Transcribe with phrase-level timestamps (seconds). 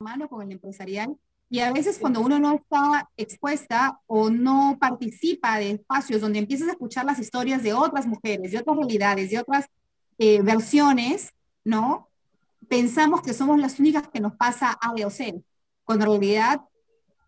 [0.00, 1.16] mano con el empresarial.
[1.50, 6.68] Y a veces cuando uno no está expuesta o no participa de espacios donde empiezas
[6.68, 9.66] a escuchar las historias de otras mujeres, de otras realidades, de otras
[10.18, 11.32] eh, versiones,
[11.64, 12.08] ¿no?
[12.68, 15.42] Pensamos que somos las únicas que nos pasa A, B o C,
[15.84, 16.60] cuando en realidad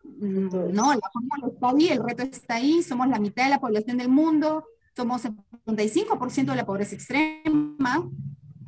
[0.05, 3.61] mm, no, la fórmula está ahí, el reto está ahí, somos la mitad de la
[3.61, 4.65] población del mundo,
[4.95, 5.35] somos el
[5.65, 8.07] 75% de la pobreza extrema,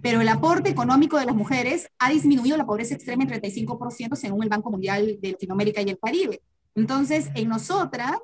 [0.03, 4.43] pero el aporte económico de las mujeres ha disminuido la pobreza extrema en 35% según
[4.43, 6.43] el Banco Mundial de Latinoamérica y el Caribe.
[6.75, 8.19] Entonces, en nosotras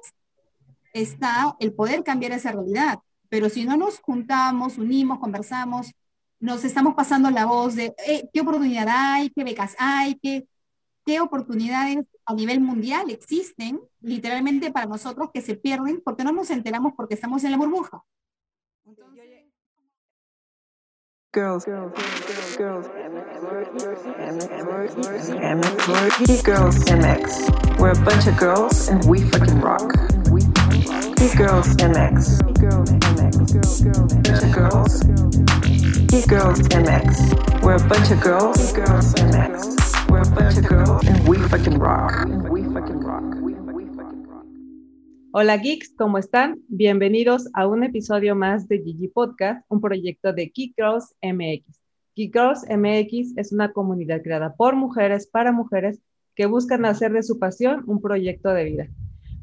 [0.92, 5.92] está el poder cambiar esa realidad, pero si no nos juntamos, unimos, conversamos,
[6.40, 10.48] nos estamos pasando la voz de eh, qué oportunidad hay, qué becas hay, qué,
[11.06, 16.50] qué oportunidades a nivel mundial existen, literalmente para nosotros que se pierden porque no nos
[16.50, 18.02] enteramos porque estamos en la burbuja.
[21.38, 21.92] Girls, girls,
[22.56, 23.98] girls, girls, girls,
[26.88, 27.78] MX.
[27.78, 29.92] We're a bunch of girls and we fucking rock.
[31.14, 32.42] Geek Girls MX.
[34.24, 35.04] Bunch of girls.
[36.08, 37.62] Geek Girls MX.
[37.62, 38.72] We're a bunch of girls.
[38.72, 40.10] Girls MX.
[40.10, 42.26] We're a bunch of girls and we fucking rock.
[42.50, 43.37] We fucking rock.
[45.40, 46.64] Hola geeks, ¿cómo están?
[46.66, 51.80] Bienvenidos a un episodio más de Gigi Podcast, un proyecto de Geek Girls MX.
[52.16, 56.00] Geek Girls MX es una comunidad creada por mujeres para mujeres
[56.34, 58.88] que buscan hacer de su pasión un proyecto de vida.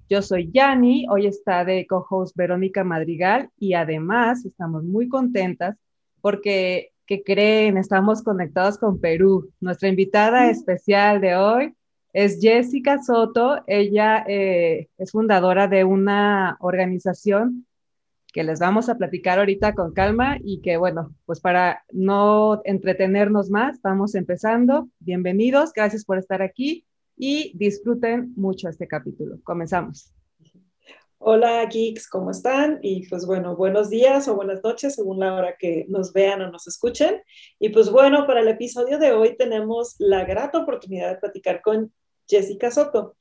[0.10, 5.78] Yo soy Yani, hoy está de co-host Verónica Madrigal y además estamos muy contentas
[6.20, 9.50] porque, que creen, estamos conectados con Perú.
[9.62, 11.74] Nuestra invitada especial de hoy
[12.16, 13.62] es Jessica Soto.
[13.68, 17.68] Ella eh, es fundadora de una organización
[18.32, 23.50] que les vamos a platicar ahorita con calma y que, bueno, pues para no entretenernos
[23.50, 24.88] más, vamos empezando.
[25.00, 26.86] Bienvenidos, gracias por estar aquí
[27.18, 29.38] y disfruten mucho este capítulo.
[29.44, 30.14] Comenzamos.
[31.18, 32.80] Hola geeks, ¿cómo están?
[32.82, 36.50] Y pues bueno, buenos días o buenas noches según la hora que nos vean o
[36.50, 37.22] nos escuchen.
[37.60, 41.92] Y pues bueno, para el episodio de hoy tenemos la grata oportunidad de platicar con
[42.28, 43.16] Jessica Soto.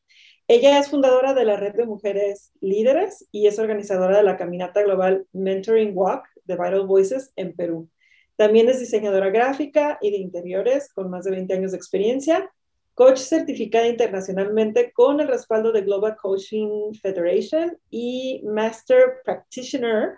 [0.47, 4.83] Ella es fundadora de la Red de Mujeres Líderes y es organizadora de la caminata
[4.83, 7.89] global Mentoring Walk de Vital Voices en Perú.
[8.37, 12.51] También es diseñadora gráfica y de interiores con más de 20 años de experiencia,
[12.95, 20.15] coach certificada internacionalmente con el respaldo de Global Coaching Federation y Master Practitioner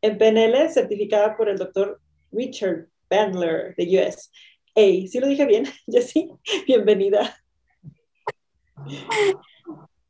[0.00, 2.00] en PNL certificada por el doctor
[2.32, 4.30] Richard Bandler de US.
[4.74, 6.30] Hey, ¿sí lo dije bien, Jessie?
[6.66, 7.36] Bienvenida.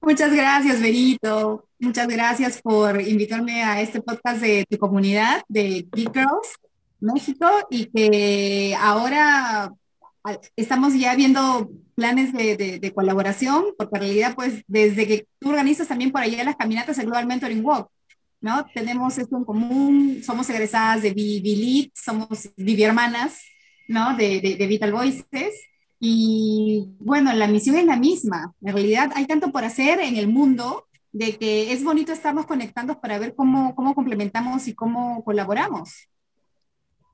[0.01, 1.69] Muchas gracias, Berito.
[1.79, 6.57] Muchas gracias por invitarme a este podcast de tu comunidad de Geek Girls
[7.01, 9.73] México y que ahora
[10.57, 16.13] estamos ya viendo planes de, colaboración, porque en realidad, pues, desde que tú organizas también
[16.13, 17.89] por allá las caminatas el Global Mentoring Walk,
[18.41, 18.67] ¿no?
[18.75, 23.41] Tenemos esto en común, somos egresadas de Vivi somos Vivi hermanas,
[23.89, 24.17] ¿no?
[24.17, 25.55] De, de Vital Voices,
[25.99, 28.55] y bueno, la misión es la misma.
[28.63, 33.01] En realidad hay tanto por hacer en el mundo de que es bonito estarnos conectando
[33.01, 36.09] para ver cómo, cómo complementamos y cómo colaboramos.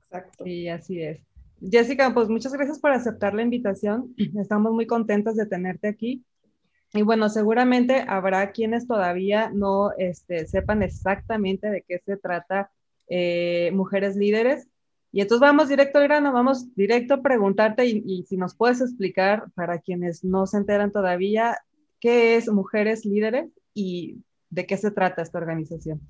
[0.04, 0.47] Exacto.
[0.47, 1.21] Y así es.
[1.71, 4.15] Jessica, pues muchas gracias por aceptar la invitación.
[4.41, 6.25] Estamos muy contentas de tenerte aquí.
[6.92, 12.71] Y bueno, seguramente habrá quienes todavía no este, sepan exactamente de qué se trata
[13.09, 14.69] eh, Mujeres Líderes.
[15.12, 19.45] Y entonces vamos directo al grano, vamos directo a preguntarte y, si nos puedes explicar
[19.55, 21.59] para quienes no se enteran todavía,
[22.00, 24.17] ¿qué es Mujeres Líderes y
[24.49, 26.01] de qué se trata esta organización?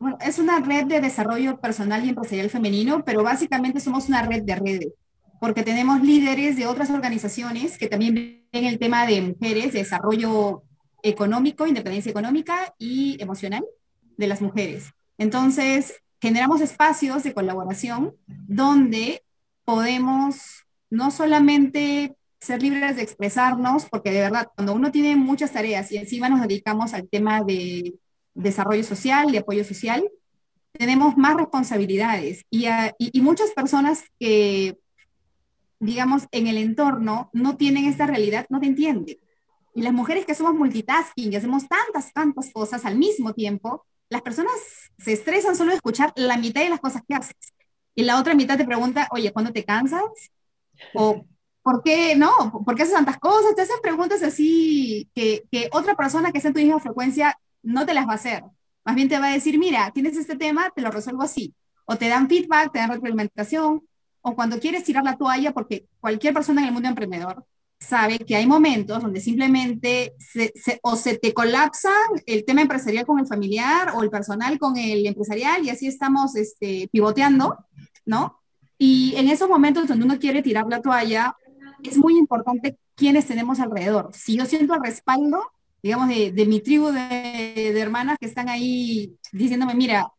[0.00, 4.42] Bueno, es una red de desarrollo personal y empresarial femenino, pero básicamente somos una red
[4.42, 4.92] de redes,
[5.40, 8.14] porque tenemos líderes de otras organizaciones que también
[8.52, 10.64] ven el tema de mujeres, de desarrollo
[11.04, 13.64] económico, independencia económica y emocional
[14.16, 14.90] de las mujeres.
[15.18, 19.22] Entonces, generamos espacios de colaboración donde
[19.64, 25.90] podemos no solamente ser libres de expresarnos, porque de verdad, cuando uno tiene muchas tareas
[25.92, 27.94] y encima nos dedicamos al tema de
[28.34, 30.08] desarrollo social, de apoyo social,
[30.72, 32.66] tenemos más responsabilidades y,
[32.98, 34.78] y, muchas personas que,
[35.80, 39.16] digamos, en el entorno no tienen esta realidad, no te entienden.
[39.74, 44.22] Y las mujeres que somos multitasking, que hacemos tantas, tantas cosas al mismo tiempo, las
[44.22, 44.54] personas
[44.98, 47.36] se estresan solo de escuchar la mitad de las cosas que haces.
[47.94, 50.02] Y la otra mitad te pregunta, oye, ¿cuándo te cansas?
[50.94, 51.24] O
[51.62, 52.62] ¿por qué no?
[52.64, 53.54] ¿Por qué haces tantas cosas?
[53.54, 57.84] Te hacen preguntas así que, que otra persona que está en tu misma frecuencia no
[57.86, 58.44] te las va a hacer.
[58.84, 61.54] Más bien te va a decir, mira, tienes este tema, te lo resuelvo así.
[61.84, 63.82] O te dan feedback, te dan retroalimentación,
[64.20, 67.44] o cuando quieres tirar la toalla, porque cualquier persona en el mundo emprendedor
[67.78, 70.14] sabe que hay momentos donde simplemente
[70.82, 71.90] o se te colapsa
[72.26, 76.34] el tema empresarial con el familiar o el personal con el empresarial y así estamos
[76.34, 77.56] este, pivoteando,
[78.04, 78.40] ¿no?
[78.78, 81.36] Y en esos momentos donde uno quiere tirar la toalla,
[81.82, 84.10] es muy importante quiénes tenemos alrededor.
[84.12, 85.42] Si yo siento el respaldo,
[85.82, 90.12] digamos, de, de mi tribu de, de, hermanas que están ahí diciéndome, mira,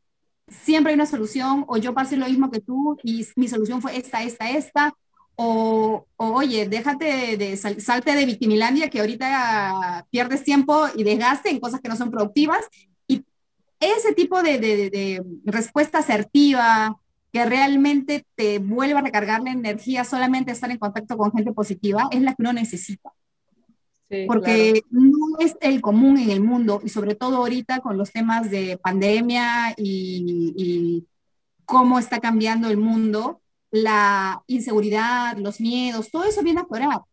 [0.48, 3.98] siempre hay una solución, o yo pasé lo mismo que tú y mi solución fue
[3.98, 4.94] esta, esta, esta,
[5.42, 11.80] o, oye, déjate de, salte de Victimilandia que ahorita pierdes tiempo y desgaste en cosas
[11.80, 12.60] que no son productivas.
[13.08, 13.24] Y
[13.80, 17.00] ese tipo de, de, respuesta asertiva
[17.32, 22.10] que realmente te vuelva a recargar la energía solamente estar en contacto con gente positiva
[22.12, 23.10] es la que uno necesita.
[24.28, 28.52] porque no es el común en el mundo y sobre todo ahorita con los temas
[28.52, 31.08] de pandemia y, y
[31.64, 33.40] cómo está cambiando el mundo,
[33.72, 37.06] la inseguridad, los miedos, todo eso viene a.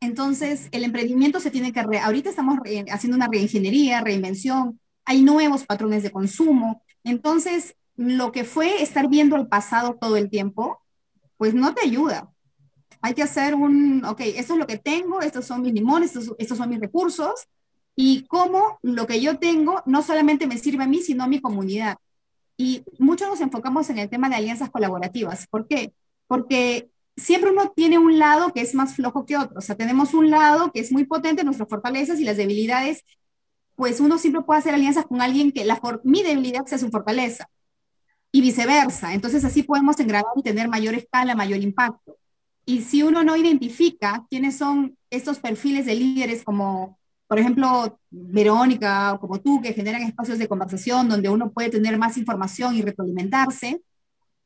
[0.00, 2.58] Entonces, el emprendimiento se tiene que, ahorita estamos
[2.90, 6.82] haciendo una reingeniería, reinvención, hay nuevos patrones de consumo.
[7.04, 10.80] Entonces, lo que fue estar viendo el pasado todo el tiempo,
[11.36, 12.30] pues no te ayuda.
[13.00, 16.34] Hay que hacer un, ok, esto es lo que tengo, estos son mis limones, estos,
[16.38, 17.46] estos son mis recursos,
[17.96, 21.40] y cómo lo que yo tengo no solamente me sirve a mí, sino a mi
[21.40, 21.96] comunidad.
[22.56, 25.46] Y muchos nos enfocamos en el tema de alianzas colaborativas.
[25.48, 25.92] ¿Por qué?
[26.26, 29.58] Porque siempre uno tiene un lado que es más flojo que otro.
[29.58, 33.04] O sea, tenemos un lado que es muy potente, nuestras fortalezas y las debilidades,
[33.76, 37.48] pues uno siempre puede hacer alianzas con alguien que la mi debilidad sea su fortaleza
[38.32, 39.14] y viceversa.
[39.14, 42.16] Entonces así podemos engranar y tener mayor escala, mayor impacto.
[42.66, 49.16] Y si uno no identifica quiénes son estos perfiles de líderes como por ejemplo, Verónica
[49.20, 53.82] como tú, que generan espacios de conversación donde uno puede tener más información y retroalimentarse,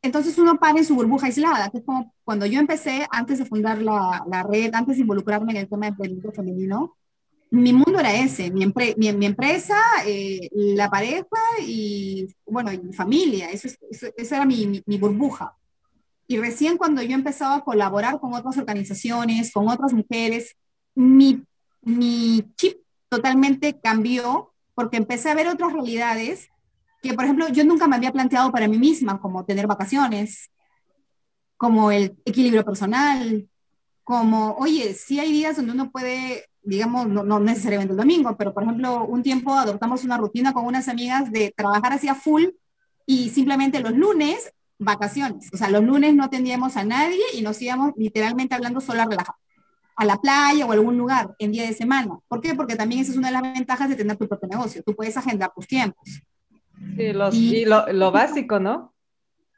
[0.00, 3.46] entonces uno para en su burbuja aislada, que es como cuando yo empecé, antes de
[3.46, 6.96] fundar la, la red, antes de involucrarme en el tema de emprendimiento femenino,
[7.50, 8.66] mi mundo era ese, mi,
[8.96, 11.26] mi, empresa, eh, la pareja
[11.66, 15.56] y, bueno, mi familia, eso, esa era mi, mi, burbuja.
[16.26, 20.56] Y recién cuando yo empezaba a colaborar con otras organizaciones, con otras mujeres,
[20.94, 21.42] mi
[21.88, 26.50] mi chip totalmente cambió porque empecé a ver otras realidades
[27.02, 30.50] que, por ejemplo, yo nunca me había planteado para mí misma, como tener vacaciones,
[31.56, 33.48] como el equilibrio personal,
[34.04, 38.62] como, oye, sí hay días donde uno puede, digamos, no, necesariamente el domingo, pero por
[38.62, 42.44] ejemplo, un tiempo adoptamos una rutina con unas amigas de trabajar hacia full
[43.06, 45.48] y simplemente los lunes, vacaciones.
[45.52, 49.06] O sea, los lunes no atendíamos a nadie y nos íbamos literalmente hablando solo a
[49.06, 49.34] relajar
[49.98, 52.18] a la playa o a algún lugar en día de semana.
[52.28, 52.54] ¿Por qué?
[52.54, 54.82] Porque también esa es una de las ventajas de tener tu propio negocio.
[54.84, 56.22] Tú puedes agendar tus tiempos.
[56.96, 57.02] Sí,
[57.32, 58.94] y, lo, lo, básico, ¿no?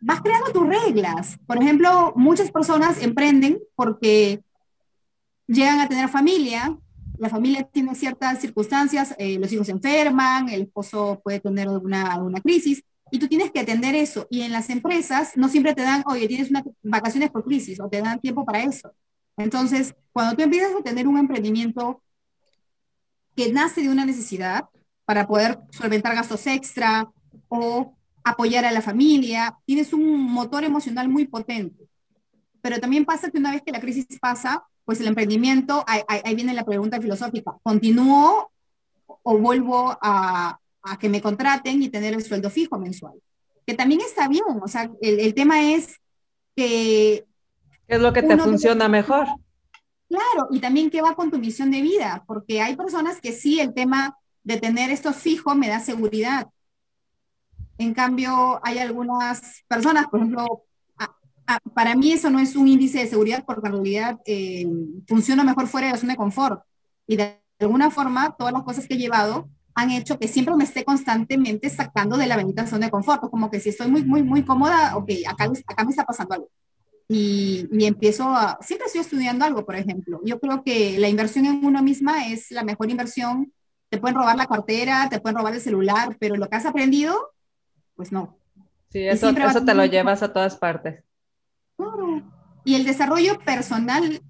[0.00, 1.38] Vas creando tus reglas.
[1.46, 4.42] Por ejemplo, muchas personas emprenden porque
[5.46, 6.74] llegan a tener familia,
[7.18, 12.14] la familia tiene ciertas circunstancias, eh, los hijos se enferman, el esposo puede tener alguna,
[12.14, 14.26] alguna crisis, y tú tienes que atender eso.
[14.30, 17.90] Y en las empresas no siempre te dan, oye, tienes unas vacaciones por crisis, o
[17.90, 18.90] te dan tiempo para eso.
[19.36, 22.02] Entonces, cuando tú empiezas a tener un emprendimiento
[23.36, 24.68] que nace de una necesidad
[25.04, 27.10] para poder solventar gastos extra
[27.48, 31.88] o apoyar a la familia, tienes un motor emocional muy potente.
[32.60, 36.52] Pero también pasa que una vez que la crisis pasa, pues el emprendimiento, ahí, viene
[36.52, 38.50] la pregunta filosófica, ¿continúo
[39.06, 40.58] o vuelvo a,
[40.98, 43.14] que me contraten y tener el sueldo fijo mensual?
[43.66, 45.96] Que también está bien, o sea, el, el tema es
[46.56, 47.24] que
[47.90, 49.26] ¿Qué es lo que te funciona mejor?
[50.08, 53.58] Claro, y también qué va con tu misión de vida, porque hay personas que sí,
[53.58, 56.46] el tema de tener esto fijo me da seguridad.
[57.78, 60.62] En cambio, hay algunas personas, por ejemplo,
[61.74, 64.68] para mí eso no es un índice de seguridad porque en realidad eh,
[65.08, 66.62] funciona mejor fuera de la zona de confort.
[67.08, 70.62] Y de alguna forma, todas las cosas que he llevado han hecho que siempre me
[70.62, 73.28] esté constantemente sacando de la bendita zona de confort.
[73.28, 76.50] Como que si estoy muy, muy, muy cómoda, ok, acá, acá me está pasando algo
[77.12, 80.20] y, empiezo a, siempre estoy estudiando algo, por ejemplo.
[80.24, 83.52] Yo creo que la inversión en uno misma es la mejor inversión.
[83.88, 87.32] Te pueden robar la cartera, te pueden robar el celular, pero lo que has aprendido,
[87.96, 88.38] pues no.
[88.90, 91.02] Sí, eso, eso te lo llevas a todas partes.
[91.76, 92.22] Claro.
[92.64, 94.22] Y el desarrollo personal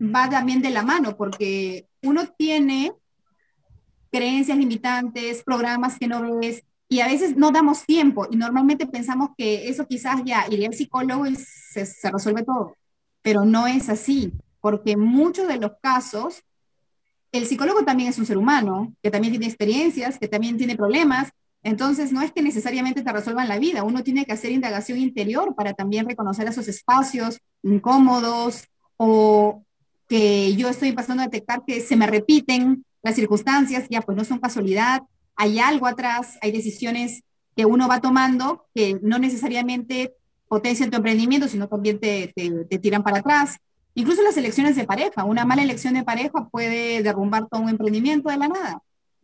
[0.00, 2.92] va también de la mano, porque uno tiene
[4.12, 9.30] creencias limitantes, programas que no ves, y a veces no damos tiempo y normalmente pensamos
[9.36, 12.74] que eso quizás ya iría al psicólogo y se, resuelve todo,
[13.22, 16.42] pero no es así, porque muchos de los casos
[17.30, 21.30] el psicólogo también es un ser humano, que también tiene experiencias, que también tiene problemas,
[21.62, 25.54] entonces no es que necesariamente te resuelvan la vida, uno tiene que hacer indagación interior
[25.54, 28.64] para también reconocer esos espacios incómodos
[28.96, 29.62] o
[30.08, 34.24] que yo estoy pasando a detectar que se me repiten las circunstancias, ya pues no
[34.24, 35.02] son casualidad,
[35.38, 37.22] hay algo atrás, hay decisiones
[37.56, 40.12] que uno va tomando que no necesariamente
[40.48, 43.56] potencian tu emprendimiento, sino también te, te, tiran para atrás.
[43.94, 48.30] Incluso las elecciones de pareja, una mala elección de pareja puede derrumbar todo un emprendimiento
[48.30, 48.82] de la nada.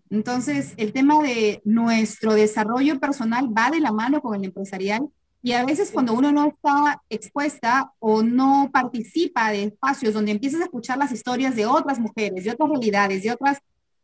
[0.09, 5.09] Entonces, el tema de nuestro desarrollo personal va de la mano con el empresarial
[5.43, 10.61] y a veces cuando uno no está expuesta o no participa de espacios donde empiezas
[10.61, 13.59] a escuchar las historias de otras mujeres, de otras realidades, de otras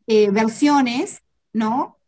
[0.08, 1.99] eh, versiones, ¿no?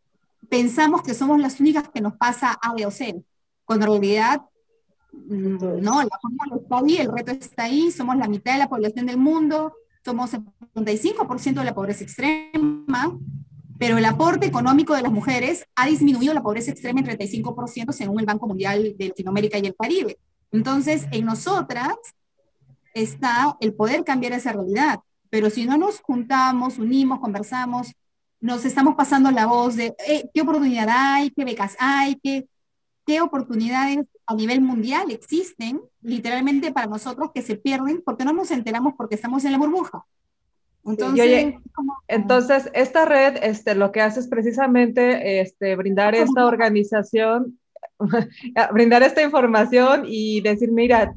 [0.53, 3.25] Pensamos que somos las únicas que nos pasa A, B o C,
[3.65, 4.43] cuando en realidad
[5.11, 9.07] no, la fórmula está ahí, el reto está ahí, somos la mitad de la población
[9.07, 9.73] del mundo,
[10.05, 10.43] somos el
[10.75, 13.19] 75% de la pobreza extrema,
[13.79, 18.21] pero el aporte económico de las mujeres ha disminuido la pobreza extrema en 35% según
[18.21, 20.19] el Banco Mundial de Latinoamérica y el Caribe.
[20.51, 21.95] Entonces, en nosotras
[22.93, 27.95] está el poder cambiar esa realidad, pero si no nos juntamos, unimos, conversamos,
[28.43, 32.47] nos estamos pasando la voz de eh, qué oportunidad hay, qué becas hay, qué,
[33.07, 38.51] qué oportunidades a nivel mundial existen literalmente para nosotros que se pierden porque no nos
[38.51, 40.05] enteramos porque estamos en la burbuja.
[40.85, 41.55] Entonces,
[42.09, 47.61] entonces, esta red este, lo que hace es precisamente este, brindar esta organización,
[48.73, 51.15] brindar esta información y decir, mira,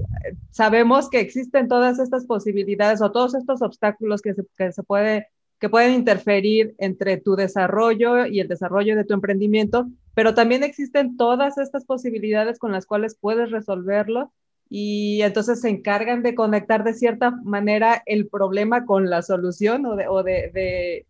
[0.51, 5.29] sabemos que existen todas estas posibilidades o todos estos obstáculos que se, que se puede,
[5.65, 11.17] que pueden interferir entre tu desarrollo y el desarrollo de tu emprendimiento, pero también existen
[11.17, 14.31] todas estas posibilidades con las cuales puedes resolverlo
[14.69, 19.95] y entonces se encargan de conectar de cierta manera el problema con la solución o
[19.95, 20.07] de...
[20.07, 21.07] O de,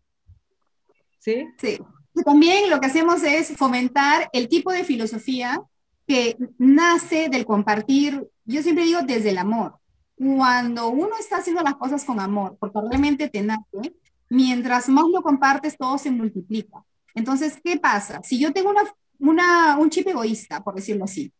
[1.20, 1.46] ¿Sí?
[1.58, 1.78] Sí.
[2.24, 5.62] también lo que hacemos es fomentar el tipo de filosofía
[6.08, 9.80] que nace del compartir, yo siempre digo desde el amor.
[10.16, 13.92] Cuando uno está haciendo las cosas con amor, porque realmente te nace,
[14.30, 16.84] mientras más lo compartes, todo se multiplica.
[17.14, 18.22] Entonces, ¿qué pasa?
[18.24, 18.74] Si yo tengo
[19.20, 21.32] una, un chip egoísta, por decirlo así,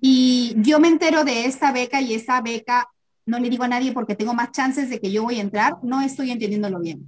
[0.00, 2.88] y yo me entero de esta beca y esta beca
[3.26, 5.78] no le digo a nadie porque tengo más chances de que yo voy a entrar,
[5.82, 7.06] no estoy entendiéndolo bien.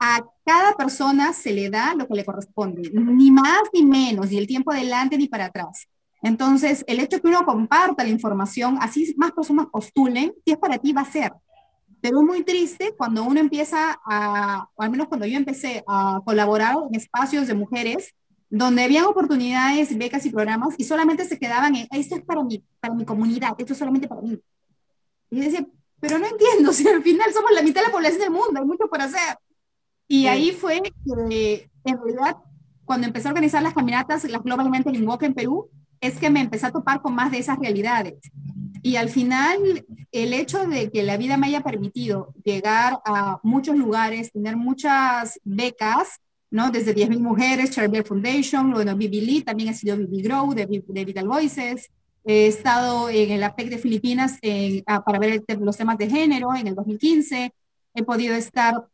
[0.00, 4.38] A cada persona se le da lo que le corresponde, ni más ni menos, ni
[4.38, 5.88] el tiempo adelante ni para atrás.
[6.22, 10.78] Entonces, el hecho que uno comparta la información, así más personas postulen, si es para
[10.78, 11.32] ti va a ser.
[12.04, 16.20] Pero es muy triste cuando uno empieza a, o al menos cuando yo empecé a
[16.22, 18.14] colaborar en espacios de mujeres,
[18.50, 22.62] donde había oportunidades, becas y programas y solamente se quedaban en, esto es para mi,
[22.78, 24.38] para mi comunidad, esto es solamente para mí.
[25.30, 25.66] Y decía,
[25.98, 28.66] pero no entiendo, si al final somos la mitad de la población del mundo, hay
[28.66, 29.38] mucho por hacer.
[30.06, 32.36] Y ahí fue que, en realidad,
[32.84, 35.70] cuando empecé a organizar las caminatas, las globalmente en Walk en Perú,
[36.00, 38.14] es que me empecé a topar con más de esas realidades.
[38.82, 43.76] Y al final, el hecho de que la vida me haya permitido llegar a muchos
[43.76, 46.20] lugares, tener muchas becas,
[46.50, 46.70] ¿no?
[46.70, 51.26] Desde 10.000 mujeres, Charlie Foundation, bueno, Lee, también ha sido Bibi Grow, de, de, Vital
[51.26, 51.90] Voices.
[52.24, 54.38] He estado en el APEC de Filipinas
[54.86, 57.52] ah, para ver los temas de género en el 2015.
[57.94, 58.86] He podido estar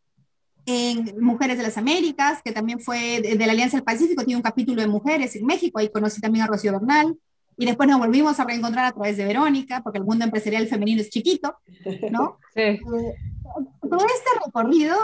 [0.70, 4.42] en Mujeres de las Américas, que también fue de, la Alianza del Pacífico, tiene un
[4.42, 7.16] capítulo de mujeres en México, ahí conocí también a Rocío Bernal.
[7.56, 11.00] Y después nos volvimos a reencontrar a través de Verónica, porque el mundo empresarial femenino
[11.00, 11.56] es chiquito,
[12.10, 12.38] ¿no?
[12.54, 12.60] Sí.
[12.60, 12.80] Eh,
[13.82, 14.96] todo este recorrido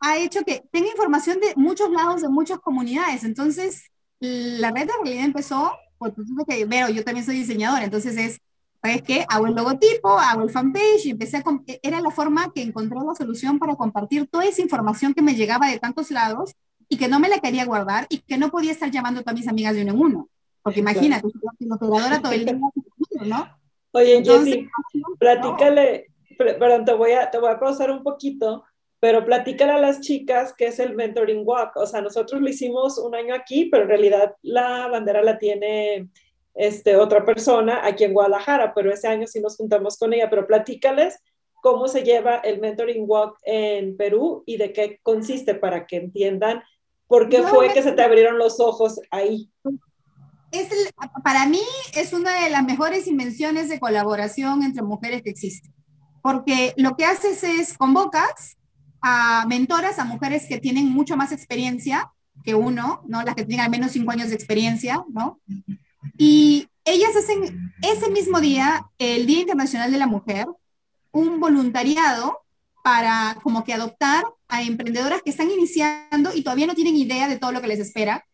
[0.00, 3.24] ha hecho que tenga información de muchos lados, de muchas comunidades.
[3.24, 6.12] Entonces, la red de realidad empezó, pues
[6.48, 8.40] que, veo, yo también soy diseñadora, entonces es,
[8.82, 9.24] ¿sabes qué?
[9.28, 12.98] Hago el logotipo, hago el fanpage y empecé a, e, era la forma que encontré
[12.98, 16.54] la solución para compartir toda esa información que me llegaba de tantos lados
[16.88, 19.48] y que no me la quería guardar y que no podía estar llamando a mis
[19.48, 20.28] amigas de uno en uno.
[20.62, 22.58] Porque imagínate, soy operadora todo el día,
[23.26, 23.48] ¿no?
[23.92, 24.68] Oye, Jessy,
[25.18, 26.06] platícale,
[26.36, 28.64] perdón, te voy a, te voy a pausar un poquito
[29.00, 31.76] pero platícale a las chicas qué es el Mentoring Walk.
[31.76, 36.08] O sea, nosotros lo hicimos un año aquí, pero en realidad la bandera la tiene
[36.58, 40.28] este, otra persona aquí en Guadalajara, pero ese año sí nos juntamos con ella.
[40.28, 41.16] Pero platícales
[41.62, 46.62] cómo se lleva el Mentoring Walk en Perú y de qué consiste para que entiendan
[47.06, 49.50] por qué fue que se te abrieron los ojos ahí.
[50.50, 50.68] Es
[51.22, 51.62] para mí
[51.94, 55.70] es una de las mejores invenciones de colaboración entre mujeres que existe,
[56.22, 58.58] porque lo que haces es convocas
[59.00, 62.10] a mentoras, a mujeres que tienen mucho más experiencia
[62.42, 63.22] que uno, ¿no?
[63.22, 65.40] Las que tienen al menos cinco años de experiencia, ¿no?
[66.16, 70.46] Y ellas hacen ese mismo día, el Día Internacional de la Mujer,
[71.12, 72.40] un voluntariado
[72.82, 77.38] para como que adoptar a emprendedoras que están iniciando y todavía no tienen idea de
[77.38, 78.26] todo lo que les espera,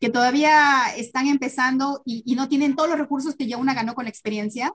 [0.00, 4.04] que todavía están empezando y, no tienen todos los recursos que ya una ganó con
[4.04, 4.72] la experiencia.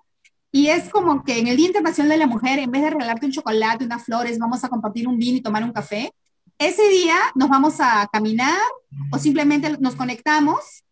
[0.52, 3.28] Y es como que en el Día Internacional de la Mujer, en vez de regalarte
[3.28, 6.12] un chocolate, unas flores, vamos a compartir un vino y tomar un café,
[6.58, 8.60] ese día nos vamos a caminar
[9.12, 10.84] o simplemente nos conectamos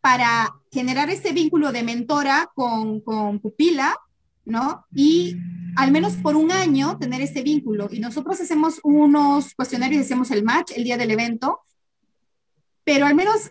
[0.00, 3.96] para generar este vínculo de mentora con, con pupila,
[4.44, 4.86] ¿no?
[4.94, 5.36] Y
[5.76, 7.88] al menos por un año tener este vínculo.
[7.90, 11.60] Y nosotros hacemos unos cuestionarios, hacemos el match el día del evento,
[12.84, 13.50] pero al menos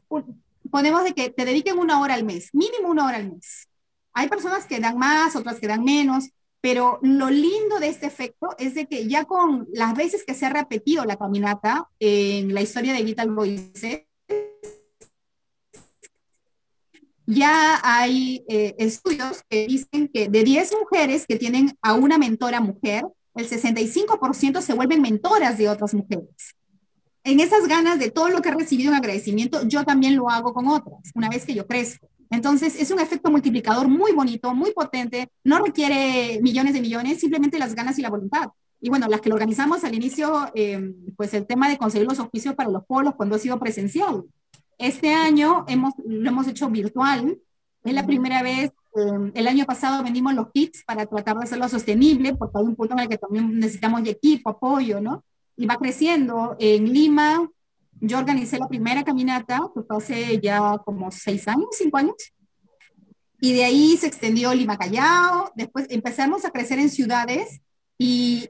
[0.70, 3.68] ponemos de que te dediquen una hora al mes, mínimo una hora al mes.
[4.14, 6.30] Hay personas que dan más, otras que dan menos,
[6.62, 10.46] pero lo lindo de este efecto es de que ya con las veces que se
[10.46, 14.02] ha repetido la caminata en la historia de Vital Voices,
[17.30, 22.60] ya hay eh, estudios que dicen que de 10 mujeres que tienen a una mentora
[22.60, 23.06] mujer,
[23.36, 26.56] el 65% se vuelven mentoras de otras mujeres.
[27.24, 30.54] En esas ganas de todo lo que he recibido en agradecimiento, yo también lo hago
[30.54, 32.10] con otras, una vez que yo crezco.
[32.32, 37.60] Entonces, es un efecto multiplicador muy bonito, muy potente, no requiere millones de millones, simplemente
[37.60, 38.50] las ganas y la voluntad.
[38.82, 42.20] Y bueno, las que lo organizamos al inicio, eh, pues el tema de conseguir los
[42.20, 44.24] auspicios para los polos cuando ha sido presencial.
[44.80, 47.38] Este año hemos, lo hemos hecho virtual.
[47.84, 51.68] Es la primera vez, em, el año pasado vendimos los kits para tratar de hacerlo
[51.68, 55.26] sostenible, porque hay un punto en el que también necesitamos de equipo, apoyo, ¿no?
[55.58, 56.56] Y va creciendo.
[56.60, 57.46] En Lima,
[58.00, 62.16] yo organicé la primera caminata, que fue hace ya como seis años, cinco años.
[63.42, 65.52] Y de ahí se extendió Lima Callao.
[65.56, 67.62] Después empezamos a crecer en ciudades
[67.98, 68.50] y,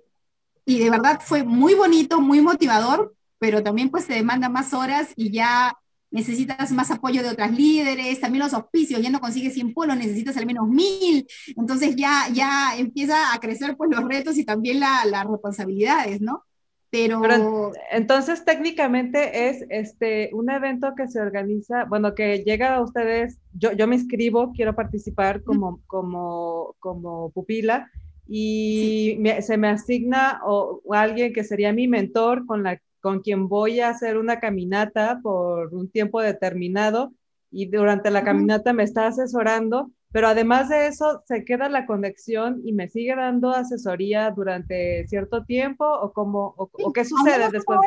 [0.63, 5.09] y de verdad fue muy bonito, muy motivador, pero también pues se demanda más horas
[5.15, 5.78] y ya
[6.11, 10.37] necesitas más apoyo de otras líderes, también los auspicios, ya no consigues 100 polos, necesitas
[10.37, 15.25] al menos 1000, entonces ya, ya empieza a crecer pues los retos y también las
[15.25, 16.43] responsabilidades, ¿no?
[16.91, 17.71] Pero...
[17.91, 23.73] entonces técnicamente es este un evento que se organiza, bueno, que llega a ustedes, yo,
[23.73, 27.91] yo me inscribo, quiero participar como, como, como pupila
[28.27, 33.79] y se me asigna o, alguien que sería mi mentor con la con quien voy
[33.79, 37.13] a hacer una caminata por un tiempo determinado
[37.51, 42.61] y durante la caminata me está asesorando, pero además de eso se queda la conexión
[42.63, 47.79] y me sigue dando asesoría durante cierto tiempo o cómo o, qué sucede después.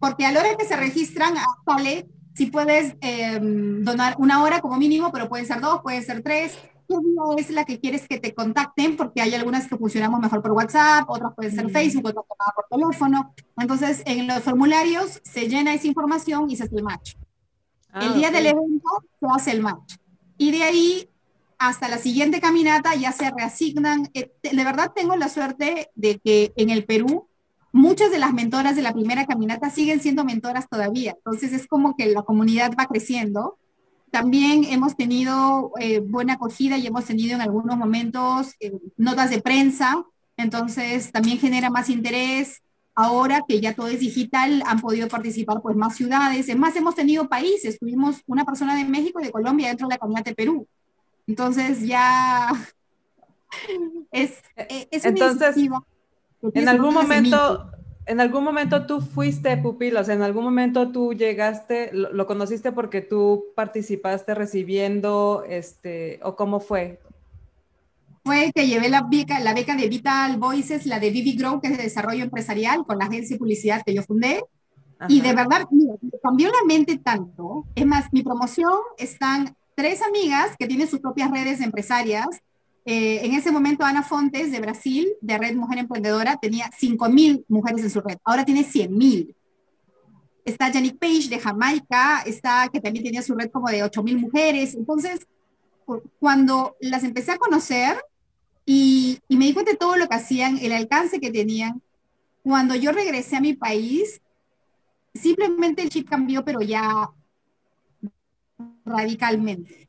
[0.00, 4.76] Porque a la hora que se registran sale si puedes em, donar una hora como
[4.76, 6.56] mínimo, pero pueden ser dos, pueden ser tres,
[6.88, 10.52] qué es la que quieres que te contacten, porque hay algunas que funcionamos mejor por
[10.52, 12.24] WhatsApp, otras pueden ser Facebook, otras
[12.54, 13.34] por teléfono.
[13.56, 17.14] Entonces, en los formularios se llena esa información y se hace el match.
[17.92, 18.88] Ah, el día del evento
[19.20, 19.96] se hace el match.
[20.38, 21.08] Y de ahí
[21.58, 24.08] hasta la siguiente caminata ya se reasignan.
[24.14, 27.28] Eh, de verdad tengo la suerte de que en el Perú
[27.72, 31.14] muchas de las mentoras de la primera caminata siguen siendo mentoras todavía.
[31.16, 33.58] Entonces es como que la comunidad va creciendo
[34.10, 39.40] también hemos tenido eh, buena acogida y hemos tenido en algunos momentos eh, notas de
[39.40, 40.04] prensa,
[40.36, 42.62] entonces también genera más interés.
[42.94, 46.48] Ahora que ya todo es digital, han podido participar pues más ciudades.
[46.48, 47.78] Es más, hemos tenido países.
[47.78, 50.66] Tuvimos una persona de México y de Colombia dentro de la comunidad de Perú.
[51.28, 52.50] Entonces ya
[54.10, 55.56] es, eh, es Entonces,
[56.54, 57.70] en algún momento
[58.08, 63.44] en algún momento tú fuiste pupilos, en algún momento tú llegaste, lo, conociste porque tú
[63.54, 67.00] participaste recibiendo, este, o cómo fue?
[68.24, 71.68] Fue que llevé la beca, la beca de Vital Voices, la de Vivi Grow, que
[71.68, 74.42] es de desarrollo empresarial, con la agencia de publicidad que yo fundé.
[75.08, 77.66] Y de verdad, mira, cambió la mente tanto.
[77.74, 82.26] Es más, mi promoción están tres amigas que tienen sus propias redes empresarias
[82.90, 87.82] eh, en ese momento, Ana Fontes de Brasil, de Red Mujer Emprendedora, tenía 5.000 mujeres
[87.82, 88.16] en su red.
[88.24, 89.34] Ahora tiene 100.000.
[90.42, 94.74] Está Janik Page de Jamaica, está, que también tenía su red como de 8.000 mujeres.
[94.74, 95.26] Entonces,
[96.18, 98.02] cuando las empecé a conocer
[98.64, 101.82] y, y me di cuenta de todo lo que hacían, el alcance que tenían,
[102.42, 104.22] cuando yo regresé a mi país,
[105.12, 107.10] simplemente el chip cambió, pero ya
[108.86, 109.87] radicalmente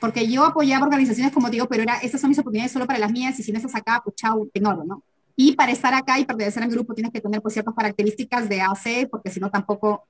[0.00, 3.10] porque yo apoyaba organizaciones como digo, pero era, estas son mis oportunidades solo para las
[3.10, 5.02] mías y si no estás acá, pues chao, tengo ¿no?
[5.36, 8.60] Y para estar acá y pertenecer al grupo tienes que tener pues, ciertas características de
[8.60, 10.06] AC, porque si no tampoco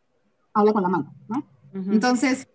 [0.55, 1.47] hablo con la mano, ¿no?
[1.93, 2.49] Entonces,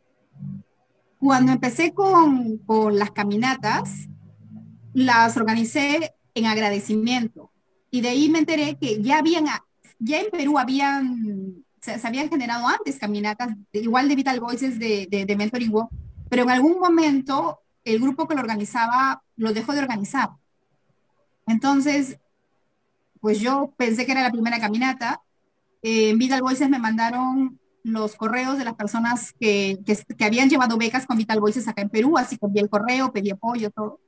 [1.19, 4.09] cuando empecé con, con las caminatas,
[4.93, 7.51] las organicé en agradecimiento.
[7.91, 9.45] Y de ahí me enteré que ya habían,
[9.99, 15.25] ya en Perú habían, se, habían generado antes caminatas, igual de Vital Voices de, de,
[15.25, 15.71] de Mentoring
[16.33, 20.31] pero en algún momento el grupo que lo organizaba lo dejó de organizar.
[21.45, 22.17] Entonces,
[23.21, 25.21] pues yo pensé que era la primera caminata.
[25.83, 30.75] Eh, en Vital Voices me mandaron los correos de las personas que, que, habían llevado
[30.75, 33.99] becas con Vital Voices acá en Perú, así que envié el correo, pedí apoyo, todo.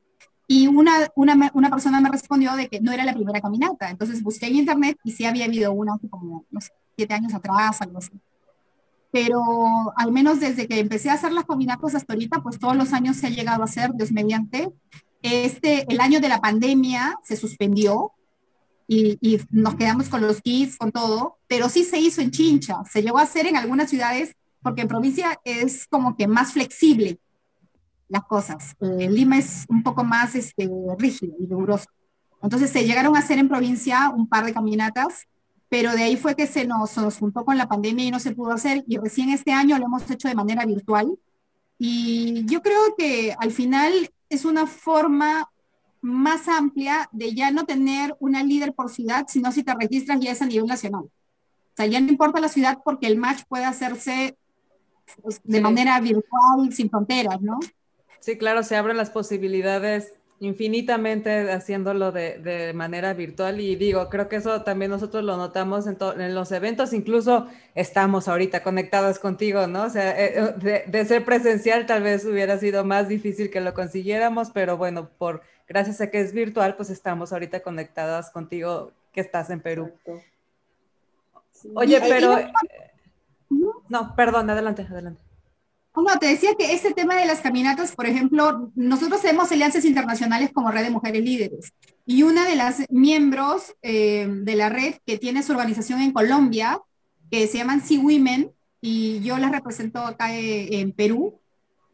[0.48, 3.92] Y una, una, una, persona me respondió de que no era la primera caminata.
[3.92, 7.84] Entonces busqué en internet y sí había habido una como, no sé, siete años atrás,
[7.84, 8.20] algo así.
[9.16, 9.42] Pero
[9.96, 13.16] al menos desde que empecé a hacer las caminatas hasta ahorita, pues todos los años
[13.16, 14.74] se ha llegado a hacer, Dios mediante.
[15.22, 18.12] Este, el año de la pandemia se suspendió
[18.90, 22.84] y, y nos quedamos con los kits, con todo, pero sí se hizo en Chincha.
[22.92, 27.18] Se llegó a hacer en algunas ciudades porque en provincia es como que más flexible
[28.10, 28.76] las cosas.
[28.82, 31.86] Eh, Lima es un poco más este, rígido y riguroso.
[32.44, 35.26] Entonces se llegaron a hacer en provincia un par de caminatas,
[35.78, 38.32] pero de ahí fue que se nos, nos juntó con la pandemia y no se
[38.32, 38.86] pudo hacer.
[38.88, 41.20] Y recién este año lo hemos hecho de manera virtual.
[41.78, 43.92] Y yo creo que al final
[44.30, 45.52] es una forma
[46.00, 50.32] más amplia de ya no tener una líder por ciudad, sino si te registras ya
[50.32, 51.04] es a nivel nacional.
[51.04, 54.38] O sea, ya no importa la ciudad porque el match puede hacerse
[55.22, 57.60] pues, de manera virtual, sin fronteras, ¿no?
[58.22, 64.28] Sí, claro, se abren las posibilidades infinitamente haciéndolo de, de, manera virtual y digo, creo
[64.28, 69.68] que eso también nosotros lo notamos en, en los eventos, incluso estamos ahorita conectadas contigo,
[69.68, 69.84] ¿no?
[69.84, 73.62] O sea, eh, eh, de, de, ser presencial tal vez hubiera sido más difícil que
[73.62, 78.92] lo consiguiéramos, pero bueno, por gracias a que es virtual, pues estamos ahorita conectadas contigo
[79.14, 79.94] que estás en Perú.
[81.76, 82.38] Oye, pero...
[82.38, 82.52] Eh,
[83.88, 85.25] no, perdón, adelante, adelante.
[85.96, 90.52] No, te decía que este tema de las caminatas, por ejemplo, nosotros tenemos alianzas internacionales
[90.54, 91.74] como Red de Mujeres Líderes
[92.06, 96.82] y una de las miembros eh, de la red que tiene su organización en Colombia,
[97.32, 101.40] que se llaman Sea Women, y yo las represento acá eh, en Perú,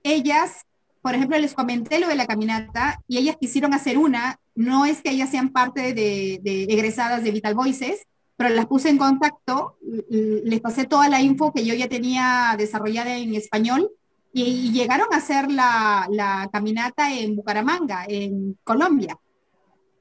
[0.03, 0.65] ellas,
[1.01, 5.01] por ejemplo, les comenté lo de la caminata y ellas quisieron hacer una, no es
[5.01, 8.07] que ellas sean parte de, de egresadas de Vital Voices,
[8.41, 9.77] pero las puse en contacto,
[10.09, 13.91] les pasé toda la info que yo ya tenía desarrollada en español
[14.33, 19.15] y, llegaron a hacer la, la, caminata en Bucaramanga, en Colombia.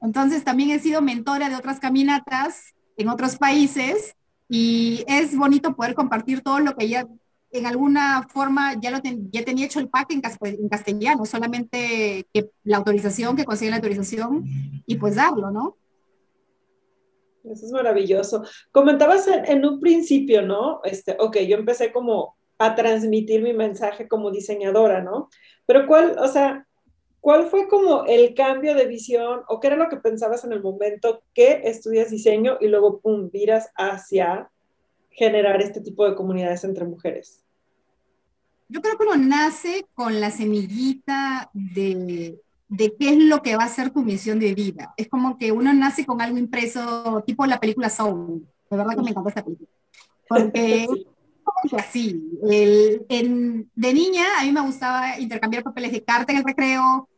[0.01, 4.15] Entonces también he sido mentora de otras caminatas en otros países
[4.49, 7.05] y es bonito poder compartir todo lo que ya
[7.51, 12.49] en alguna forma ya, lo ya tenía hecho el pack en, en, castellano, solamente que
[12.63, 14.45] la autorización, que consiga la autorización
[14.87, 15.77] y pues darlo, ¿no?
[17.43, 18.43] Eso es maravilloso.
[18.71, 20.81] Comentabas en, un principio, ¿no?
[20.83, 25.29] Este, ok, yo empecé como a transmitir mi mensaje como diseñadora, ¿no?
[25.65, 26.67] Pero cuál, o sea,
[27.19, 30.61] ¿cuál fue como el cambio de visión o qué era lo que pensabas en el
[30.61, 34.51] momento que estudias diseño y luego, pum, viras hacia
[35.09, 37.43] generar este tipo de comunidades entre mujeres?
[38.69, 42.39] Yo creo que uno nace con la semillita de
[42.71, 44.93] de qué es lo que va a ser tu misión de vida.
[44.95, 48.47] Es como que uno nace con algo impreso, tipo la película Soul.
[48.69, 49.69] De verdad que me encanta esta película.
[50.29, 50.87] Porque
[51.77, 52.23] así.
[52.49, 57.09] El, en, de niña a mí me gustaba intercambiar papeles de carta en el recreo.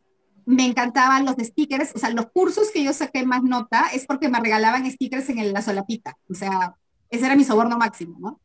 [0.44, 1.94] Me encantaban los stickers.
[1.94, 5.52] O sea, los cursos que yo saqué más nota es porque me regalaban stickers en
[5.52, 6.18] la solapita.
[6.28, 6.74] O sea,
[7.10, 8.40] ese era mi soborno máximo, ¿no?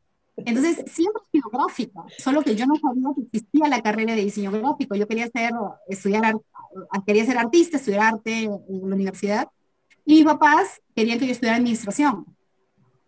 [0.46, 4.52] Entonces, siempre he sido solo que yo no sabía que existía la carrera de diseño
[4.52, 4.96] gráfico.
[4.96, 5.52] Yo quería hacer,
[5.88, 6.36] estudiar
[7.06, 9.50] quería ser artista, estudiar arte en la universidad,
[10.06, 12.26] y mis papás querían que yo estudiara administración.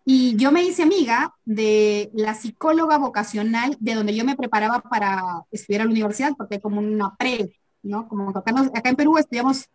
[0.03, 5.43] Y yo me hice amiga de la psicóloga vocacional de donde yo me preparaba para
[5.51, 8.07] estudiar a la universidad, porque como una pre, ¿no?
[8.07, 9.69] Como acá, acá en Perú estudiamos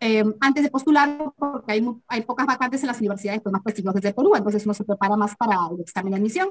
[0.00, 4.00] eh, antes de postular, porque hay, hay pocas vacantes en las universidades pues, más prestigiosas
[4.00, 6.50] de Perú, entonces uno se prepara más para el examen de admisión.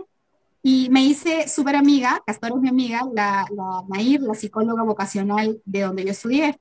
[0.69, 5.61] Y me hice súper amiga, Castor es mi amiga, la, la Nair, la psicóloga vocacional
[5.63, 6.59] de donde yo estudié.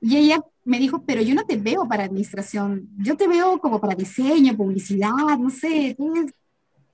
[0.00, 3.80] Y ella me dijo, pero yo no te veo para administración, yo te veo como
[3.80, 6.32] para diseño, publicidad, no sé, eres,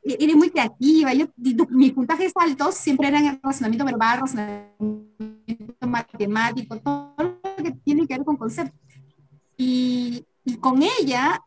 [0.04, 1.12] eres muy creativa.
[1.12, 1.26] Yo,
[1.68, 8.14] mis puntajes altos siempre eran en razonamiento verbal, razonamiento matemático, todo lo que tiene que
[8.14, 8.80] ver con conceptos.
[9.58, 11.42] Y, y con ella,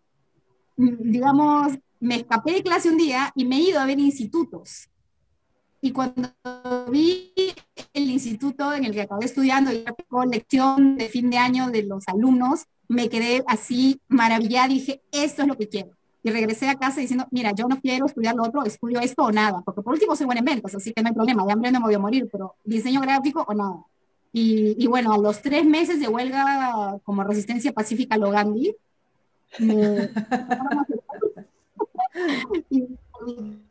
[0.75, 4.88] digamos, me escapé de clase un día y me he ido a ver institutos
[5.81, 6.29] y cuando
[6.89, 7.33] vi
[7.93, 11.83] el instituto en el que acabé estudiando y la lección de fin de año de
[11.83, 14.69] los alumnos, me quedé así maravillada.
[14.69, 15.91] Dije, esto es lo que quiero.
[16.23, 19.31] Y regresé a casa diciendo, mira, yo no quiero estudiar lo otro, estudio esto o
[19.31, 21.71] nada, porque por último soy buena en ventas, así que no hay problema, de hambre
[21.71, 23.85] no me voy a morir, pero diseño gráfico o nada.
[24.33, 28.75] Y, y bueno, a los tres meses de huelga como Resistencia Pacífica Logandi,
[29.59, 30.09] me...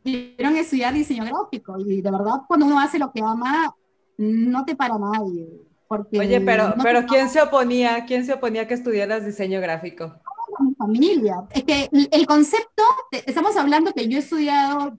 [0.03, 3.73] Quiero estudiar diseño gráfico y de verdad cuando uno hace lo que ama,
[4.17, 5.47] no te para nadie.
[5.87, 8.05] Porque Oye, pero, pero ¿quién se oponía?
[8.05, 10.13] ¿Quién se oponía que estudiaras diseño gráfico?
[10.59, 11.43] Mi familia.
[11.51, 14.97] Es que el concepto, estamos hablando que yo he estudiado,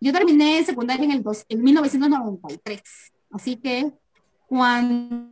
[0.00, 2.82] yo terminé secundaria en, el dos, en 1993,
[3.32, 3.92] así que
[4.46, 5.28] cuando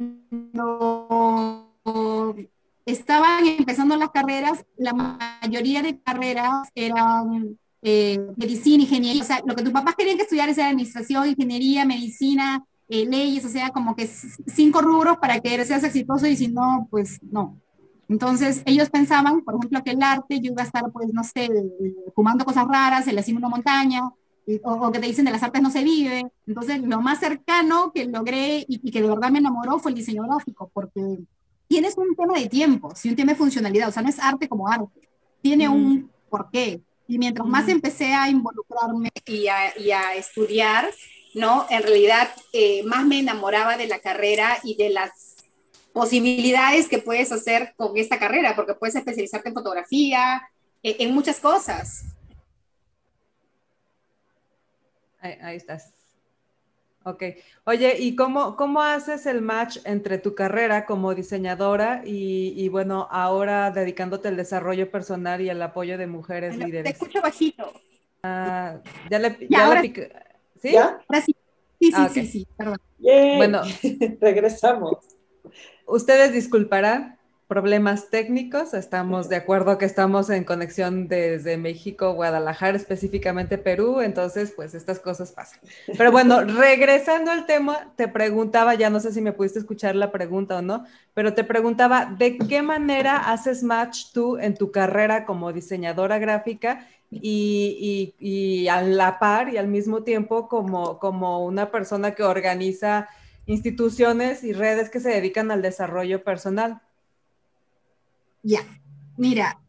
[2.87, 9.55] estaban empezando las carreras, la mayoría de carreras eran eh, medicina, ingeniería, o sea, lo
[9.55, 13.95] que tus papás querían que estudiar era administración, ingeniería, medicina, eh, leyes, o sea, como
[13.95, 17.61] que cinco rubros para que seas exitoso y si no, pues no.
[18.09, 21.49] Entonces, ellos pensaban, por ejemplo, que el arte, yo iba a estar, pues, no sé,
[22.15, 24.03] fumando cosas raras en la cima de una montaña,
[24.65, 26.27] o, que te dicen de las artes no se vive.
[26.47, 29.97] Entonces, lo más cercano que logré y, y, que de verdad me enamoró fue el
[29.97, 31.19] diseño gráfico, porque
[31.69, 34.49] tienes un tema de tiempo, si un tema de funcionalidad, o sea, no es arte
[34.49, 35.09] como arte,
[35.43, 36.83] tiene un porqué.
[37.09, 40.91] Y mientras más empecé a involucrarme y a, y a, estudiar,
[41.35, 41.67] ¿no?
[41.71, 45.37] En realidad, eh, más me enamoraba de la carrera y de las
[45.95, 50.49] posibilidades que puedes hacer con esta carrera, porque puedes especializarte en fotografía,
[50.83, 52.05] eh, en muchas cosas.
[55.21, 55.98] Ahí, ahí estás.
[57.05, 57.23] Ok.
[57.65, 63.71] Oye, ¿y cómo, cómo haces el match entre tu carrera como diseñadora y, bueno, ahora
[63.71, 66.85] dedicándote al desarrollo personal y al apoyo de mujeres líderes?
[66.85, 67.73] Te escucho bajito.
[68.23, 69.81] Ah, ya le, ya,
[70.61, 70.73] ¿Sí?
[70.73, 70.99] ¿Ya?
[71.25, 71.37] sí.
[71.81, 72.79] Sí, ah, sí, sí, perdón.
[72.99, 73.63] Bueno,
[74.21, 74.97] regresamos.
[75.87, 77.18] Ustedes disculparán,
[77.49, 78.75] problemas técnicos.
[78.75, 85.01] Estamos de acuerdo que estamos en conexión desde México, Guadalajara, específicamente Perú, entonces pues estas
[85.01, 85.59] cosas pasan.
[85.97, 90.13] Pero bueno, regresando al tema, te preguntaba, ya no sé si me pudiste escuchar la
[90.13, 90.85] pregunta o no,
[91.15, 96.87] pero te preguntaba, ¿de qué manera haces match tú en tu carrera como diseñadora gráfica
[97.11, 103.09] y, y, a la par y al mismo tiempo como, como una persona que organiza
[103.47, 106.83] instituciones y redes que se dedican al desarrollo personal?
[108.43, 108.61] Ya,
[109.17, 109.61] mira,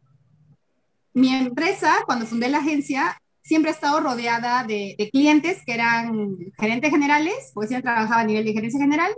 [1.12, 6.90] mi empresa, cuando fundé la agencia, siempre ha estado rodeada de, clientes que eran gerentes
[6.90, 9.12] generales, pues siempre trabajaba a nivel de gerencia general,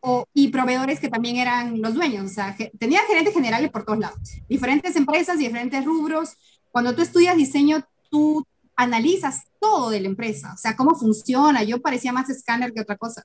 [0.00, 2.26] o, y proveedores que también eran los dueños.
[2.26, 6.36] O sea, tenía gerentes generales por todos lados, diferentes empresas, diferentes rubros.
[6.70, 11.62] Cuando tú estudias diseño, tú analizas todo de la empresa, o sea, cómo funciona.
[11.62, 13.24] Yo parecía más escáner que otra cosa.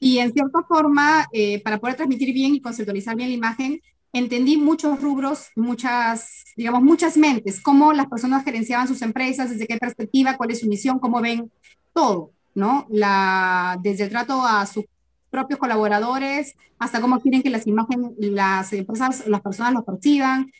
[0.00, 3.80] Y en cierta forma, eh, para poder transmitir bien y conceptualizar bien la imagen,
[4.12, 9.76] entendí muchos rubros, muchas, digamos, muchas mentes, cómo las personas gerenciaban sus empresas, desde qué
[9.76, 11.50] perspectiva, cuál es su misión, cómo ven
[11.92, 12.86] todo, ¿no?
[12.90, 14.84] La, desde el trato a sus
[15.30, 20.50] propios colaboradores hasta cómo quieren que las imágenes, las empresas, las personas los perciban.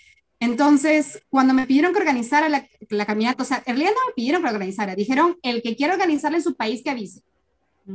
[0.41, 4.15] Entonces, cuando me pidieron que organizara la, la, caminata, o sea, en realidad no me
[4.15, 7.23] pidieron que organizara, dijeron, el que quiera organizarla en su país que avise.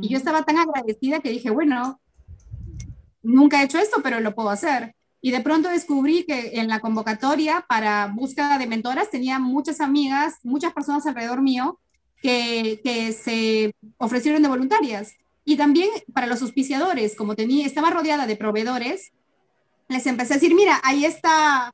[0.00, 2.00] Y yo estaba tan agradecida que dije, bueno,
[3.22, 4.94] nunca he hecho esto, pero lo puedo hacer.
[5.24, 10.34] Y de pronto descubrí que en la convocatoria para búsqueda de mentoras tenía muchas amigas,
[10.42, 11.80] muchas personas alrededor mío
[12.20, 12.78] que,
[13.18, 15.14] se ofrecieron de voluntarias.
[15.42, 19.12] Y también para los auspiciadores, como tenía, estaba rodeada de proveedores,
[19.88, 21.72] les empecé a decir, mira, ahí está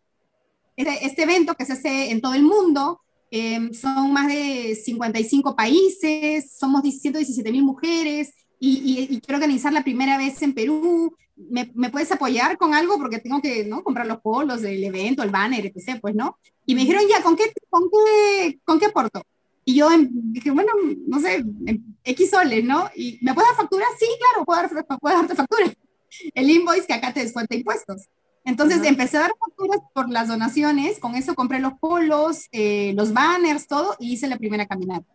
[0.77, 3.01] este, este evento que se hace en todo el mundo,
[3.33, 9.83] em, son más de 55 países, somos 117 mil mujeres y, y, quiero organizar la
[9.83, 11.17] primera vez en Perú.
[11.35, 12.99] ¿Me, ¿Me, puedes apoyar con algo?
[12.99, 13.83] Porque tengo que ¿no?
[13.83, 15.99] comprar los polos del evento, el banner, etc.
[16.01, 16.37] Pues, ¿no?
[16.67, 19.23] Y me dijeron, ya, ¿con qué, con qué, con qué aporto?
[19.65, 20.73] Y yo em, dije, bueno,
[21.07, 21.43] no sé,
[22.05, 22.91] X soles, ¿no?
[22.95, 23.87] Y ¿me puedes dar factura?
[23.99, 25.73] Sí, claro, puedo, dar, puedo darte factura.
[26.35, 28.09] El invoice que acá te descuenta impuestos.
[28.45, 33.13] Entonces empecé a dar facturas por las donaciones, con eso compré los polos, eh, los
[33.13, 35.07] banners, todo, y hice la primera caminata.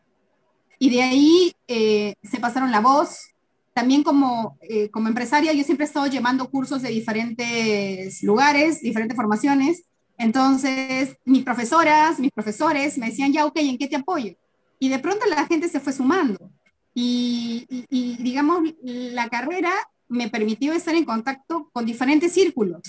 [0.78, 3.35] Y de ahí eh, se pasaron la voz,
[3.76, 9.18] también como, eh, como empresaria, yo siempre he estado llevando cursos de diferentes lugares, diferentes
[9.18, 9.84] formaciones.
[10.18, 14.34] Entonces, mis profesoras, mis profesores me decían, ya, ok, ¿en qué te apoyo?
[14.80, 16.50] Y de pronto la gente se fue sumando.
[16.94, 19.74] Y, y, digamos, la carrera
[20.08, 22.82] me permitió estar en contacto con diferentes círculos.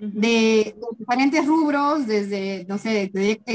[0.00, 3.08] De, diferentes rubros, desde, no sé,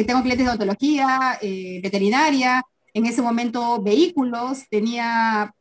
[0.08, 2.64] tengo clientes de odontología, eh, veterinaria,
[2.94, 5.54] en ese momento vehículos, tenía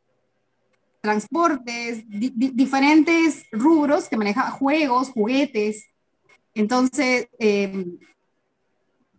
[1.01, 5.87] transportes, diferentes rubros que manejaba juegos, juguetes.
[6.53, 7.97] Entonces, em,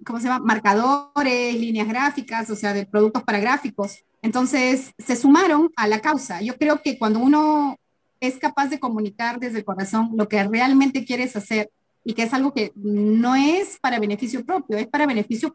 [0.05, 0.45] ¿cómo se llama?
[0.45, 4.05] Marcadores, líneas gráficas, o sea, de productos para gráficos.
[4.23, 6.43] Entonces, se sumaron a la causa.
[6.43, 7.77] Yo creo que cuando uno
[8.21, 11.71] es capaz de comunicar desde el corazón lo que realmente quieres hacer
[12.05, 15.53] y que es algo que no es para beneficio propio, es para beneficio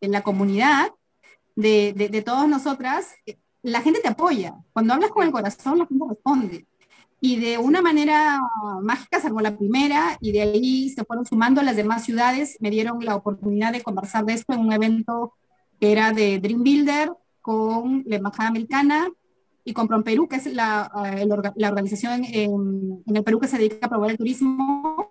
[0.00, 0.90] en la comunidad
[1.54, 3.14] de, de, de todas nosotras,
[3.62, 4.54] la gente te apoya.
[4.72, 6.66] Cuando hablas con el corazón, la gente responde.
[7.20, 8.40] Y de una manera
[8.82, 12.56] mágica salvo la primera y de ahí se fueron sumando las demás ciudades.
[12.60, 15.34] Me dieron la oportunidad de conversar de esto en un evento
[15.78, 19.08] que era de Dream Builder con la Embajada Americana
[19.64, 23.58] y con Perú, que es la, eh, la organización en, en, el Perú que se
[23.58, 25.10] dedica a promover el turismo.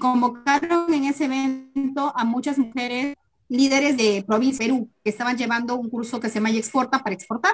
[0.00, 3.14] convocaron en ese evento a muchas mujeres
[3.50, 7.52] líderes de provincia Perú que estaban llevando un curso que se llama Exporta para exportar.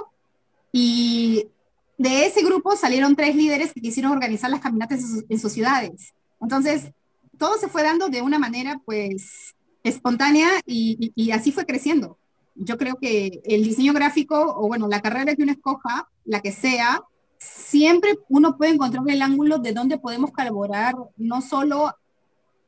[0.70, 1.48] Y
[1.96, 6.12] de ese grupo salieron tres líderes que quisieron organizar las caminatas en sus, ciudades.
[6.40, 6.92] Entonces,
[7.38, 12.18] todo se fue dando de una manera, pues, espontánea y, así fue creciendo.
[12.54, 16.52] Yo creo que el diseño gráfico, o bueno, la carrera que uno escoja, la que
[16.52, 17.02] sea,
[17.38, 21.94] siempre uno puede encontrar el ángulo de dónde podemos colaborar, no solo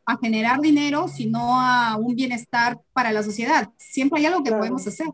[0.08, 3.68] a generar dinero, sino a un bienestar para la sociedad.
[3.76, 5.06] Siempre hay algo que podemos hacer.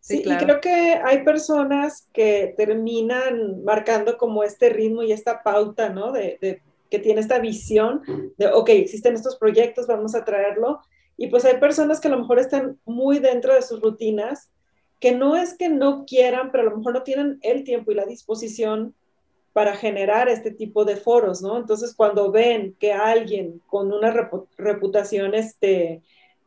[0.00, 5.88] Sí, y creo que hay personas que terminan marcando como este ritmo y esta pauta,
[5.88, 6.12] ¿no?
[6.12, 6.60] De,
[6.90, 8.02] que tiene esta visión
[8.36, 10.80] de, ok, existen estos proyectos, vamos a traerlo.
[11.16, 14.50] Y pues hay personas que a lo mejor están muy dentro de sus rutinas,
[15.00, 17.94] que no es que no quieran, pero a lo mejor no tienen el tiempo y
[17.94, 18.94] la disposición
[19.58, 21.58] para generar este tipo de foros, ¿no?
[21.58, 26.00] Entonces, cuando ven que alguien con una reputación, este,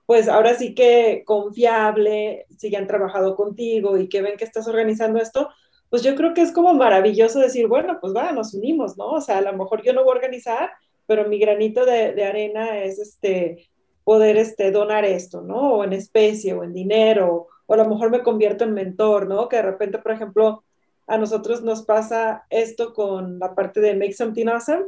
[0.06, 4.66] pues ahora sí que confiable, si ya han trabajado contigo y que ven que estás
[4.66, 5.50] organizando esto,
[5.90, 9.08] pues yo creo que es como maravilloso decir, bueno, pues va, nos unimos, ¿no?
[9.08, 10.72] O sea, a lo mejor yo no voy a organizar,
[11.06, 13.68] pero mi granito de, de arena es este,
[14.06, 15.74] poder este, donar esto, ¿no?
[15.74, 19.50] O en especie, o en dinero, o a lo mejor me convierto en mentor, ¿no?
[19.50, 20.64] Que de repente, por ejemplo,
[21.12, 24.86] a nosotros nos pasa esto con la parte de Make Something Awesome,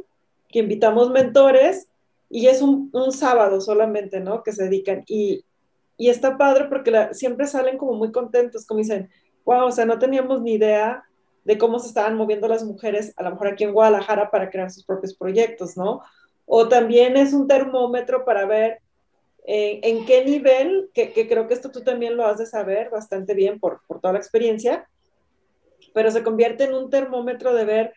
[0.48, 1.86] que invitamos mentores
[2.30, 4.42] y es un, sábado solamente, ¿no?
[4.42, 5.04] Que se dedican.
[5.06, 5.44] Y,
[5.98, 9.10] y está padre porque siempre salen como muy contentos, como dicen,
[9.44, 11.04] wow, o sea, no teníamos ni idea
[11.44, 14.70] de cómo se estaban moviendo las mujeres, a lo mejor aquí en Guadalajara, para crear
[14.70, 16.00] sus propios proyectos, ¿no?
[16.46, 18.78] O también es un termómetro para ver
[19.46, 22.88] eh, en qué nivel, que, que, creo que esto tú también lo has de saber
[22.88, 24.88] bastante bien por, por toda la experiencia,
[25.94, 27.94] pero se convierte en un termómetro de ver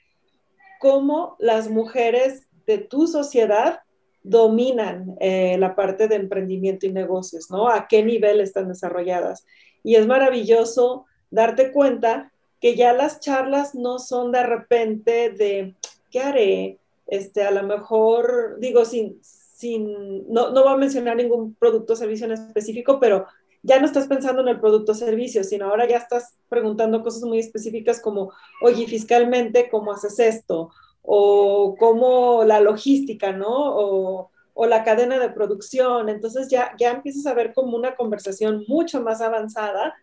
[0.80, 3.82] cómo las mujeres de tu sociedad
[4.24, 7.70] dominan eh, la parte de emprendimiento y negocios, ¿no?
[7.70, 9.46] A qué nivel están desarrolladas.
[9.84, 12.32] Y es maravilloso darte cuenta
[12.62, 15.76] que ya las charlas no son de repente de,
[16.12, 16.80] ¿qué haré?
[17.08, 21.96] Este, a lo mejor, digo, sin, sin, no, no voy a mencionar ningún producto o
[21.96, 23.26] servicio en específico, pero
[23.64, 27.24] ya no estás pensando en el producto o servicio, sino ahora ya estás preguntando cosas
[27.24, 30.72] muy específicas como, oye, fiscalmente, ¿cómo haces esto?
[31.02, 33.48] O cómo la logística, ¿no?
[33.50, 36.10] O, o la cadena de producción.
[36.10, 39.94] Entonces ya, ya empiezas a ver como una conversación mucho más avanzada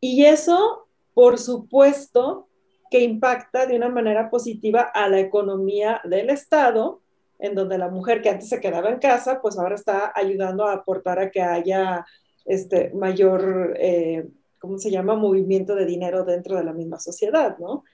[0.00, 2.48] y eso, por supuesto,
[2.90, 7.00] que impacta de una manera positiva a la economía del Estado,
[7.38, 10.72] en donde la mujer que antes se quedaba en casa, pues ahora está ayudando a
[10.72, 12.04] aportar a que haya
[12.44, 14.28] este, mayor, eh,
[14.58, 17.84] ¿cómo se llama?, movimiento de dinero dentro de la misma sociedad, ¿no?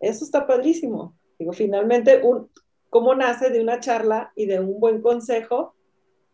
[0.00, 1.14] Eso está padrísimo.
[1.38, 2.50] Digo, finalmente, un,
[2.90, 5.74] ¿cómo nace de una charla y de un buen consejo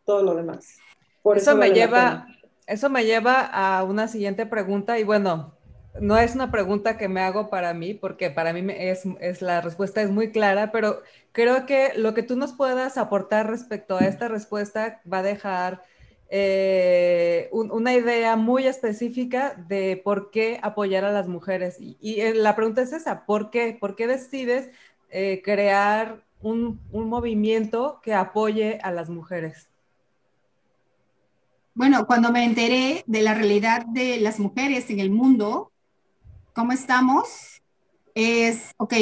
[0.05, 0.77] todo lo demás?
[1.23, 2.27] Por eso, me lleva,
[2.67, 5.57] eso me lleva a una siguiente pregunta y bueno,
[6.01, 9.61] no es una pregunta que me hago para mí, porque para mí es, es, la
[9.61, 14.07] respuesta es muy clara, pero creo que lo que tú nos puedas aportar respecto a
[14.07, 15.83] esta respuesta va a dejar
[16.35, 21.77] eh, una idea muy específica de por qué apoyar a las mujeres.
[21.79, 23.77] Y, eh, la pregunta es esa, ¿por qué?
[23.79, 24.71] ¿Por qué decides
[25.11, 29.69] eh, crear un, un, movimiento que apoye a las mujeres?
[31.75, 35.71] Bueno, cuando me enteré de la realidad de las mujeres en el mundo,
[36.55, 37.61] cómo estamos,
[38.15, 38.95] es, ok,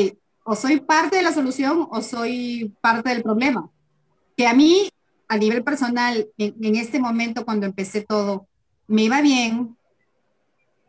[0.43, 3.71] o soy parte de la solución o soy parte del problema.
[4.37, 4.91] Que a mí
[5.31, 8.49] a nivel personal, en, este momento cuando empecé todo,
[8.89, 9.77] me iba bien,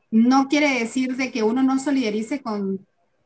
[0.10, 2.84] no quiere decir de que uno no solidarice con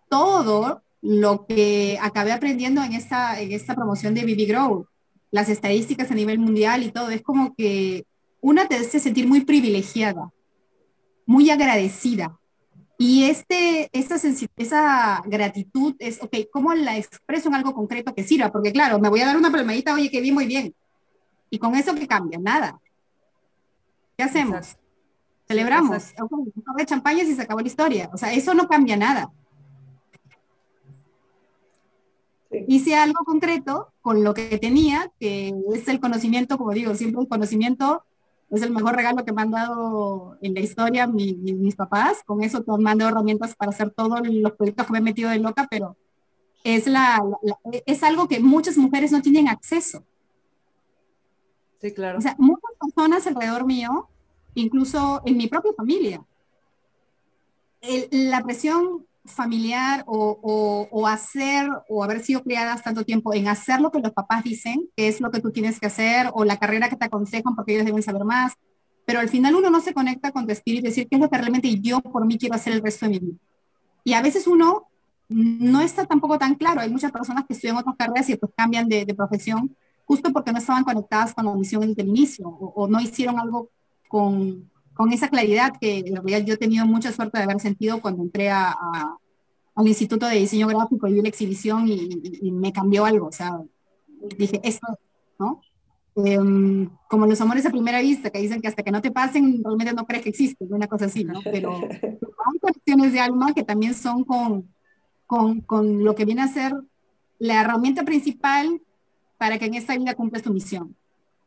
[0.09, 4.87] todo lo que acabé aprendiendo en esta, en esta promoción de BB Grow,
[5.31, 7.09] las estadísticas a nivel mundial y todo.
[7.11, 8.05] Es como que
[8.41, 10.31] una te hace sentir muy privilegiada,
[11.25, 12.37] muy agradecida.
[12.97, 14.17] Y este, esta,
[14.57, 18.51] esa gratitud es, ok, ¿cómo la expreso en algo concreto que sirva?
[18.51, 20.75] Porque claro, me voy a dar una palmadita, oye, que bien, muy bien.
[21.55, 22.37] ¿Y con eso qué cambia?
[22.37, 22.81] Nada.
[24.17, 24.75] ¿Qué hacemos?
[25.47, 26.13] Celebramos.
[26.29, 28.09] Un de champaña y se acabó la historia.
[28.11, 29.31] O sea, eso no cambia nada.
[32.67, 37.29] Hice algo concreto con lo que tenía, que es el conocimiento, como digo, siempre el
[37.29, 38.03] conocimiento
[38.51, 42.21] es el mejor regalo que me han dado en la historia mis papás.
[42.25, 45.39] Con eso te han herramientas para hacer todos los proyectos que me he metido de
[45.39, 45.95] loca, pero
[46.65, 47.23] es, la,
[47.85, 50.03] es algo que muchas mujeres no tienen acceso.
[51.85, 52.17] Sí, claro.
[52.17, 54.09] O sea, muchas personas alrededor mío,
[54.55, 56.25] incluso en mi propia familia,
[58.09, 63.91] la presión familiar o, o, hacer o haber sido criadas tanto tiempo en hacer lo
[63.91, 66.89] que los papás dicen, que es lo que tú tienes que hacer, o la carrera
[66.89, 68.53] que te aconsejan porque ellos deben saber más,
[69.05, 71.29] pero al final uno no se conecta con tu espíritu y decir qué es lo
[71.29, 73.37] que realmente yo por mí quiero hacer el resto de mi vida.
[74.03, 74.87] Y a veces uno
[75.29, 76.81] no está tampoco tan claro.
[76.81, 79.75] Hay muchas personas que estudian otras carreras y pues cambian de, profesión
[80.05, 83.69] justo porque no estaban conectadas con la misión desde el inicio o, no hicieron algo
[84.07, 88.01] con, con, esa claridad que en realidad yo he tenido mucha suerte de haber sentido
[88.01, 88.75] cuando entré a,
[89.75, 92.09] al Instituto de Diseño Gráfico y vi la exhibición y,
[92.41, 93.27] y, me cambió algo.
[93.27, 93.59] O sea,
[94.37, 94.87] dije, esto,
[95.37, 95.61] ¿no?
[96.15, 99.61] Em, como los amores a primera vista, que dicen que hasta que no te pasen,
[99.61, 101.41] realmente no crees que existen, una cosa así, ¿no?
[101.43, 104.73] Pero hay conexiones de alma que también son con,
[105.27, 106.73] con, con, lo que viene a ser
[107.37, 108.81] la herramienta principal
[109.37, 110.95] para que en esta vida cumplas tu misión.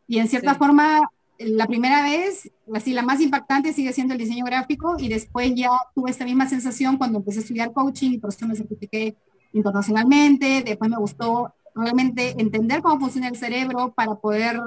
[0.07, 4.45] Y en cierta forma, la primera vez, así la más impactante sigue siendo el diseño
[4.45, 8.31] gráfico y después ya tuve esta misma sensación cuando empecé a estudiar coaching y por
[8.31, 9.17] eso me certifiqué
[9.53, 14.61] internacionalmente, después me gustó realmente entender cómo funciona el cerebro para poder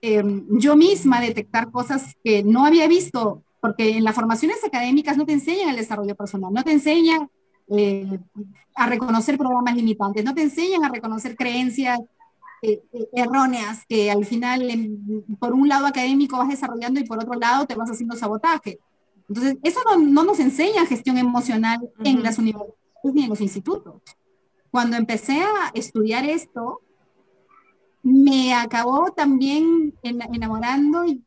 [0.00, 5.24] em, yo misma detectar cosas que no había visto, porque en las formaciones académicas no
[5.24, 7.30] te enseñan el desarrollo personal, no te enseñan
[7.68, 8.18] eh,
[8.74, 12.00] a reconocer programas limitantes, no te enseñan a reconocer creencias
[12.64, 14.62] eh, eh, erróneas que al final
[15.38, 18.78] por un lado académico vas desarrollando y por otro lado te vas haciendo sabotaje.
[19.28, 24.00] Entonces, eso no, no nos enseña gestión emocional en las universidades ni en los institutos.
[24.70, 26.80] Cuando empecé a estudiar esto,
[28.02, 31.22] me acabó también enamorando y,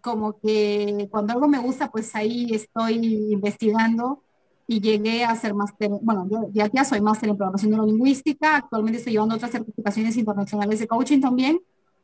[0.00, 4.22] como que cuando algo me gusta, pues ahí estoy investigando
[4.66, 8.98] y llegué a ser máster, bueno, yo ya, ya soy máster en programación neurolingüística, actualmente
[8.98, 11.60] estoy llevando otras certificaciones internacionales de coaching también.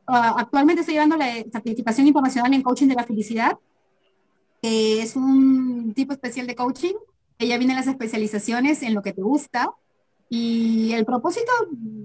[0.07, 3.59] Ah, actualmente estoy llevando la certificación internacional en coaching de la felicidad,
[4.61, 6.95] que es un tipo especial de coaching,
[7.37, 9.73] que ya vienen las especializaciones en lo que te gusta
[10.35, 11.53] y el propósito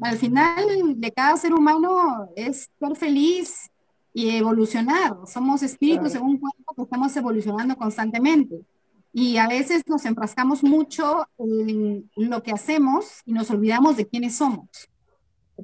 [0.02, 3.72] al final de cada ser humano es ser feliz
[4.14, 5.16] y evolucionar.
[5.26, 8.66] Somos espíritus en un cuerpo que estamos evolucionando constantemente.
[9.14, 14.36] Y a veces nos enfrascamos mucho en lo que hacemos y nos olvidamos de quiénes
[14.36, 14.68] somos.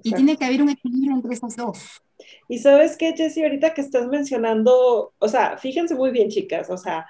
[0.02, 2.02] Y tiene que haber un equilibrio entre esas dos.
[2.48, 6.78] Y sabes qué, Jessie, ahorita que estás mencionando, o sea, fíjense muy bien, chicas, o
[6.78, 7.06] sea,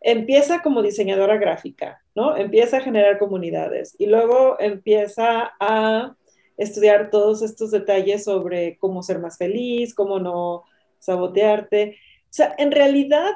[0.00, 2.36] empieza como diseñadora gráfica, ¿no?
[2.36, 6.14] Empieza a generar comunidades y luego empieza a
[6.56, 10.64] estudiar todos estos detalles sobre cómo ser más feliz, cómo no
[10.98, 11.96] sabotearte.
[12.24, 13.30] O sea, en realidad,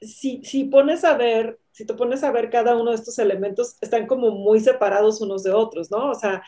[0.00, 3.76] si, si pones a ver, si te pones a ver cada uno de estos elementos,
[3.82, 6.10] están como muy separados unos de otros, ¿no?
[6.10, 6.42] O sea,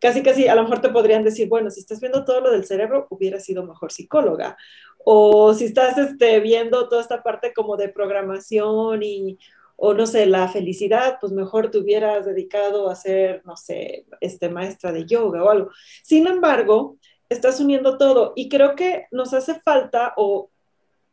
[0.00, 2.64] casi casi a lo mejor te podrían decir, bueno, si estás viendo todo lo del
[2.64, 4.56] cerebro, hubiera sido mejor psicóloga.
[5.04, 9.38] O si estás este, viendo toda esta parte como de programación y,
[9.76, 14.48] o no sé, la felicidad, pues mejor te hubieras dedicado a ser, no sé, este,
[14.48, 15.70] maestra de yoga o algo.
[16.02, 16.96] Sin embargo,
[17.28, 20.50] estás uniendo todo y creo que nos hace falta o,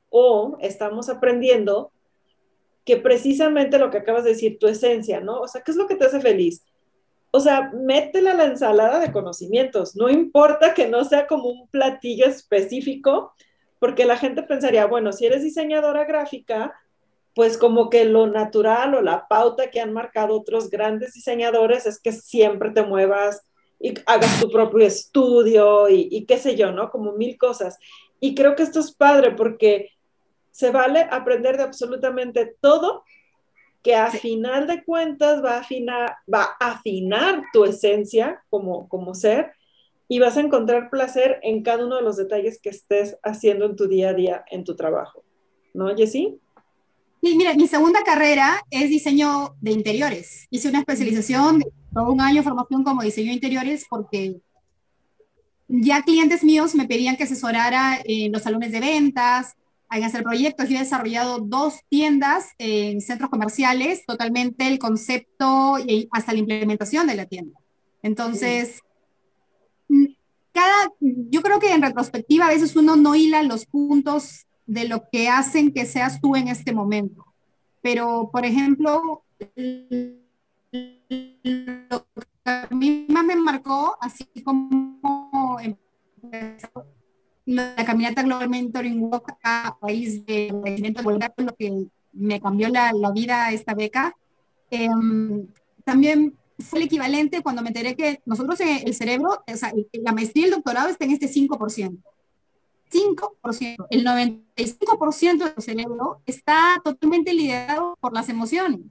[0.10, 1.92] o estamos aprendiendo
[2.86, 5.40] que precisamente lo que acabas de decir, tu esencia, ¿no?
[5.42, 6.64] O sea, ¿qué es lo que te hace feliz?
[7.32, 9.96] o sea, métela a la ensalada de conocimientos.
[9.96, 13.34] No importa que no sea como un platillo específico,
[13.80, 16.74] porque la gente pensaría, bueno, si eres diseñadora gráfica,
[17.34, 22.00] pues como que lo natural o la pauta que han marcado otros grandes diseñadores es
[22.00, 23.42] que siempre te muevas
[23.80, 26.92] y hagas tu propio estudio y, y qué sé yo, ¿no?
[26.92, 27.80] Como mil cosas.
[28.20, 29.92] Y creo que esto es padre porque
[30.52, 33.04] se vale aprender de absolutamente todo
[33.84, 39.16] que a final de cuentas va a afinar, va a afinar tu esencia como, como
[39.16, 39.54] ser
[40.08, 43.76] y vas a encontrar placer en cada uno de los detalles que estés haciendo en
[43.76, 45.24] tu día a día, en tu trabajo.
[45.74, 46.38] ¿No, Jessie?
[47.24, 50.48] Sí, mira, mi segunda carrera es diseño de interiores.
[50.50, 54.42] Hice una especialización de todo un año de formación como diseño de interiores porque
[55.68, 59.56] ya clientes míos me pedían que asesorara en los salones de ventas,
[59.92, 60.70] en hacer proyectos.
[60.70, 67.08] Yo he desarrollado dos tiendas en centros comerciales, totalmente el concepto y hasta la implementación
[67.08, 67.60] de la tienda.
[68.02, 68.82] Entonces,
[69.90, 70.06] mm,
[70.52, 75.04] cada, yo creo que en retrospectiva a veces uno no hila los puntos de lo
[75.12, 77.26] que hacen que seas tú en este momento.
[77.82, 79.24] Pero, por ejemplo,
[80.70, 86.86] lo que a mí más me marcó, así como empezó
[87.46, 93.52] la caminata Global Mentoring Walk a raíz de lo que me cambió la, la vida
[93.52, 94.16] esta beca.
[94.70, 95.48] Em,
[95.84, 100.14] también fue el equivalente cuando me enteré que nosotros en el cerebro, o sea, la
[100.14, 101.98] maestría y el doctorado está en este 5%.
[102.92, 103.88] 5%.
[103.90, 108.82] El 95% del cerebro está totalmente liderado por las emociones.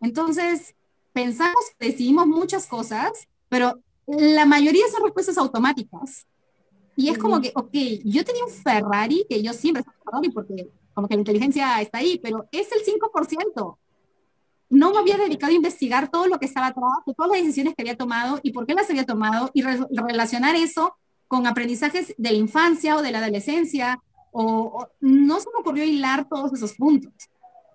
[0.00, 0.74] Entonces,
[1.12, 6.26] pensamos, decidimos muchas cosas, pero la mayoría son respuestas automáticas.
[6.96, 7.72] Y es como que, ok,
[8.04, 12.20] yo tenía un Ferrari, que yo siempre Ferrari porque como que la inteligencia está ahí,
[12.22, 13.76] pero es el 5%.
[14.70, 17.82] No me había dedicado a investigar todo lo que estaba atrás, todas las decisiones que
[17.82, 20.94] había tomado y por qué las había tomado y relacionar eso
[21.26, 24.00] con aprendizajes de la infancia o de la adolescencia,
[24.32, 27.12] o, no se me ocurrió hilar todos esos puntos.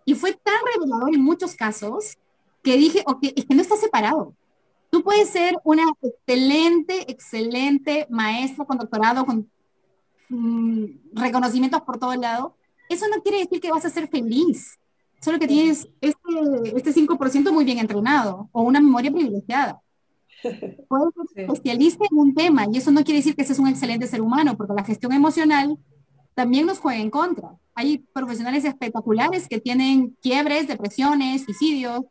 [0.05, 2.17] Y fue tan revelador en muchos casos
[2.61, 4.33] que dije, ok, es que no está separado.
[4.89, 9.49] Tú puedes ser una excelente, excelente maestra con doctorado, con
[10.29, 12.55] mm, reconocimientos por todo el lado.
[12.89, 14.79] Eso no quiere decir que vas a ser feliz.
[15.21, 19.81] Solo que tienes este, este 5% muy bien entrenado o una memoria privilegiada.
[20.87, 24.07] Puedes ser especialista en un tema y eso no quiere decir que seas un excelente
[24.07, 25.77] ser humano, porque la gestión emocional
[26.35, 27.55] también nos juega en contra.
[27.73, 32.01] Hay profesionales espectaculares que tienen quiebres, depresiones, suicidios.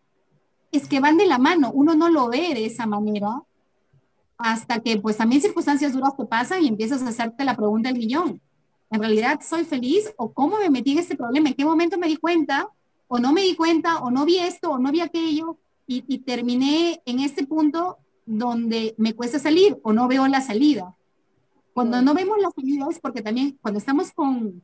[0.75, 3.43] Es que van de la mano, uno no lo ve de esa manera
[4.37, 7.99] hasta que pues también circunstancias duras te pasan y empiezas a hacerte la pregunta del
[7.99, 8.41] millón.
[8.91, 11.49] ¿En realidad soy feliz o cómo me metí en este problema?
[11.49, 12.69] ¿En qué momento me di cuenta?
[13.07, 13.99] ¿O no me di cuenta?
[13.99, 14.73] ¿O no vi esto?
[14.73, 15.59] ¿O no vi aquello?
[15.87, 20.97] Y, terminé en este punto donde me cuesta salir o no veo la salida.
[21.73, 22.53] Cuando no vemos las
[22.91, 24.61] es porque también cuando estamos con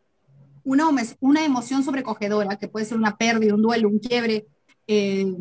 [0.64, 0.88] una,
[1.20, 4.46] una emoción sobrecogedora, que puede ser una pérdida, un duelo, un quiebre,
[4.86, 5.32] eh,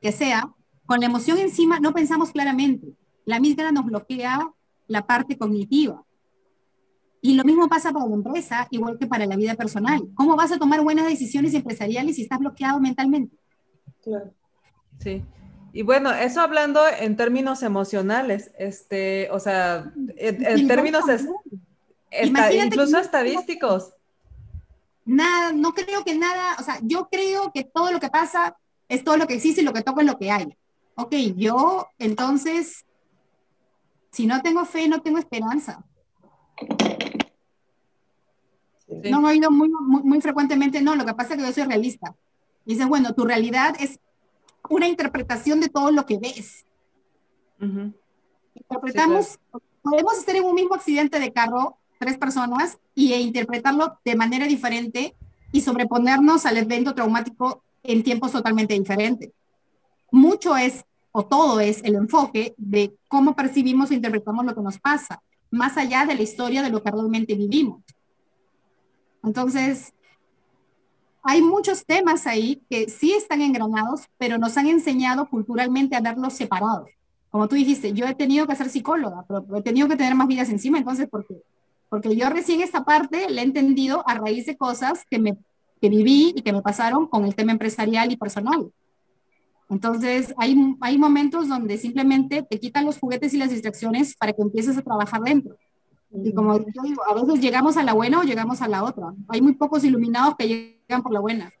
[0.00, 0.52] que sea,
[0.86, 2.88] con la emoción encima no pensamos claramente.
[3.24, 4.50] La misma nos bloquea
[4.86, 6.04] la parte cognitiva.
[7.22, 10.00] Y lo mismo pasa para la empresa, igual que para la vida personal.
[10.14, 13.36] ¿Cómo vas a tomar buenas decisiones empresariales si estás bloqueado mentalmente?
[14.02, 14.32] Claro.
[14.98, 15.22] Sí.
[15.72, 21.04] Y bueno, eso hablando en términos emocionales, este, o sea, en, términos
[22.64, 23.92] incluso estadísticos.
[25.04, 28.56] Nada, no creo que nada, o sea, yo creo que todo lo que pasa
[28.90, 30.48] es todo lo que existe y lo que toca es lo que hay.
[30.96, 32.84] Ok, yo entonces,
[34.10, 35.84] si no tengo fe, no tengo esperanza.
[38.88, 41.64] No he oído muy, muy, muy, frecuentemente, no, lo que pasa es que yo soy
[41.64, 42.16] realista.
[42.64, 44.00] Dice, bueno, tu realidad es
[44.68, 46.66] una interpretación de todo lo que ves.
[48.54, 49.38] Interpretamos,
[49.82, 54.46] podemos estar en un mismo accidente de carro, tres personas, y e interpretarlo de manera
[54.46, 55.14] diferente
[55.52, 59.30] y sobreponernos al evento traumático en tiempos totalmente diferentes.
[60.10, 64.78] Mucho es, o todo es, el enfoque de cómo percibimos e interpretamos lo que nos
[64.78, 67.82] pasa, más allá de la historia de lo que realmente vivimos.
[69.22, 69.92] Entonces,
[71.22, 76.32] hay muchos temas ahí que sí están engranados, pero nos han enseñado culturalmente a verlos
[76.32, 76.88] separados.
[77.30, 80.26] Como tú dijiste, yo he tenido que ser psicóloga, pero he tenido que tener más
[80.26, 81.42] vidas encima, entonces, ¿por qué?
[81.88, 85.36] Porque yo recién esta parte la he entendido a raíz de cosas que, me,
[85.80, 88.70] que viví y que me pasaron con el tema empresarial y personal.
[89.68, 94.42] Entonces, hay, hay momentos donde simplemente te quitan los juguetes y las distracciones para que
[94.42, 95.56] empieces a trabajar dentro.
[96.12, 99.14] Y como yo digo, a veces llegamos a la buena o llegamos a la otra.
[99.28, 100.48] Hay muy pocos iluminados que
[100.88, 101.52] llegan por la buena.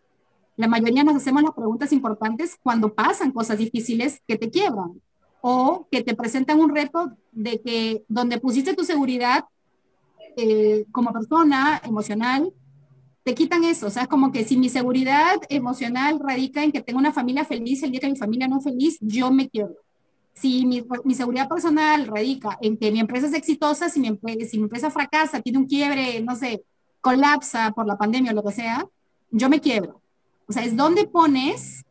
[0.56, 5.00] La mayoría nos hacemos las preguntas importantes cuando pasan cosas difíciles que te quiebran
[5.40, 9.44] o que te presentan un reto de que donde pusiste tu seguridad
[10.36, 12.52] eh, como persona emocional,
[13.22, 13.86] te quitan eso.
[13.86, 17.44] O sea, es como que si mi seguridad emocional radica en que tengo una familia
[17.44, 19.74] feliz, el día que mi familia no es feliz, yo me quiero
[20.40, 24.56] si mi, mi, seguridad personal radica en que mi empresa es exitosa, si mi, si
[24.56, 26.64] mi empresa fracasa, tiene un quiebre, no sé,
[27.02, 28.86] colapsa por la pandemia o lo que sea,
[29.30, 30.00] yo me quiebro.
[30.48, 31.84] O sea, es donde pones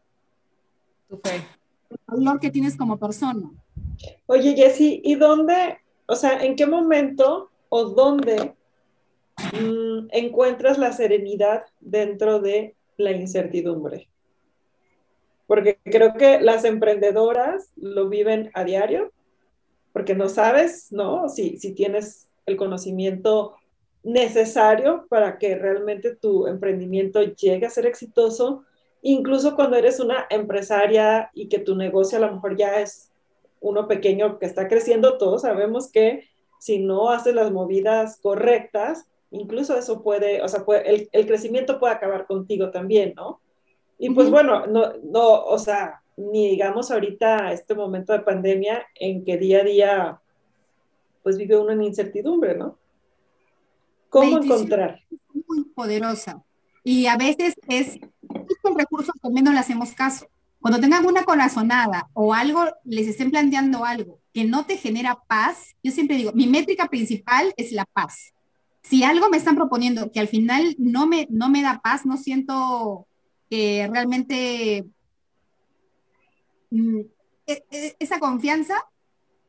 [1.07, 1.45] tu fe.
[1.89, 3.51] El valor que tienes como persona.
[4.25, 5.77] Oye, Jessy, ¿y dónde,
[6.07, 8.55] o sea, en qué momento o dónde
[9.53, 14.09] mm, encuentras la serenidad dentro de la incertidumbre?
[15.49, 19.11] porque creo que las emprendedoras lo viven a diario,
[19.93, 21.27] porque no sabes, ¿no?
[21.27, 23.55] Si, si tienes el conocimiento
[24.03, 28.63] necesario para que realmente tu emprendimiento llegue a ser exitoso,
[29.01, 33.11] incluso cuando eres una empresaria y que tu negocio a lo mejor ya es
[33.59, 36.29] uno pequeño que está creciendo, todos sabemos que
[36.59, 41.93] si no haces las movidas correctas, incluso eso puede, o sea, el, el, crecimiento puede
[41.93, 43.41] acabar contigo también, ¿no?
[43.97, 49.23] Y pues bueno, no, no, o sea, ni digamos ahorita este momento de pandemia en
[49.23, 50.21] que día a día
[51.23, 52.77] pues vive uno en incertidumbre, ¿no?
[54.09, 55.01] ¿Cómo encontrar?
[55.47, 56.43] muy poderosa.
[56.84, 57.99] Y a veces es
[58.32, 60.27] estos recursos que menos le hacemos caso.
[60.59, 65.75] Cuando tengan una corazonada o algo, les estén planteando algo que no te genera paz,
[65.84, 68.34] yo siempre digo, mi métrica principal es la paz.
[68.89, 72.17] Si algo me están proponiendo que al final no me, no me da paz, no
[72.17, 73.05] siento
[73.47, 74.85] que realmente
[76.71, 76.99] mm,
[77.45, 78.73] e, e, esa confianza,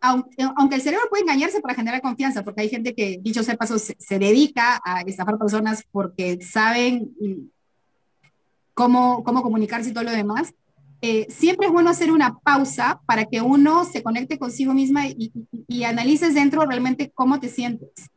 [0.00, 3.78] aunque, el cerebro puede engañarse para generar confianza, porque hay gente que, dicho sea paso,
[3.78, 7.10] se, dedica a estafar personas porque saben
[8.74, 10.52] cómo, cómo comunicarse y todo lo demás.
[11.02, 15.32] Eh, siempre es bueno hacer una pausa para que uno se conecte consigo misma y,
[15.84, 18.09] analices dentro realmente cómo te sientes.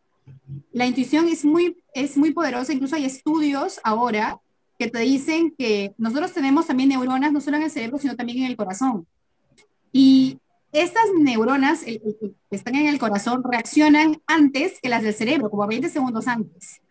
[0.71, 4.39] La intuición es muy, es muy poderosa, incluso hay estudios ahora
[4.77, 8.39] que te dicen que nosotros tenemos también neuronas no solo en el cerebro, sino también
[8.39, 9.07] en el corazón.
[9.91, 10.39] Y
[10.71, 12.01] estas neuronas que
[12.49, 16.81] están en el corazón reaccionan antes que las del cerebro, como 20 segundos antes.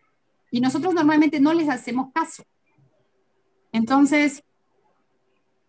[0.50, 2.44] Y nosotros normalmente no les hacemos caso.
[3.72, 4.44] Entonces,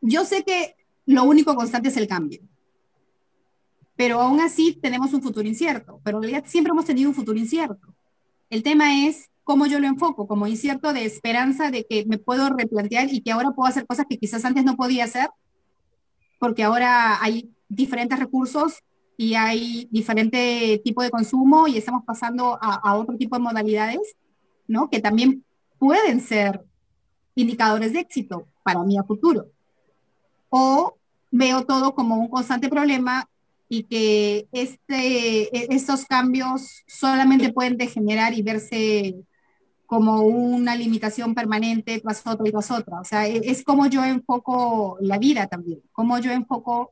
[0.01, 0.75] yo sé que
[1.05, 2.41] lo único constante es el cambio,
[3.95, 7.37] pero aún así tenemos un futuro incierto, pero en realidad siempre hemos tenido un futuro
[7.37, 7.93] incierto.
[8.49, 12.49] El tema es cómo yo lo enfoco, como incierto de esperanza de que me puedo
[12.49, 15.29] replantear y que ahora puedo hacer cosas que quizás antes no podía hacer,
[16.39, 18.79] porque ahora hay diferentes recursos
[19.17, 24.15] y hay diferente tipo de consumo y estamos pasando a, a otro tipo de modalidades,
[24.67, 24.89] ¿no?
[24.89, 25.43] Que también
[25.77, 26.63] pueden ser
[27.35, 29.47] indicadores de éxito para mí a futuro
[30.55, 30.95] o
[31.31, 33.27] veo todo como un constante problema
[33.73, 39.15] y que este, e, estos cambios solamente pueden degenerar y verse
[39.87, 42.99] como una limitación permanente tras otra y tras otra.
[42.99, 46.91] O sea, e, es, como yo enfoco la vida también, como yo enfoco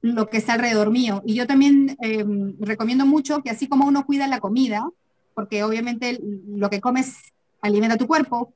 [0.00, 1.22] lo que está alrededor mío.
[1.24, 4.90] Y yo también em, recomiendo mucho que así como uno cuida la comida,
[5.34, 7.14] porque obviamente lo que comes
[7.62, 8.54] alimenta tu cuerpo,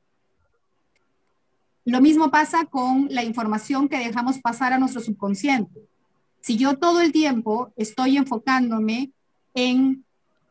[1.84, 5.91] lo mismo pasa con la información que dejamos pasar a nuestro subconsciente.
[6.42, 9.12] Si yo todo el tiempo estoy enfocándome
[9.54, 10.04] en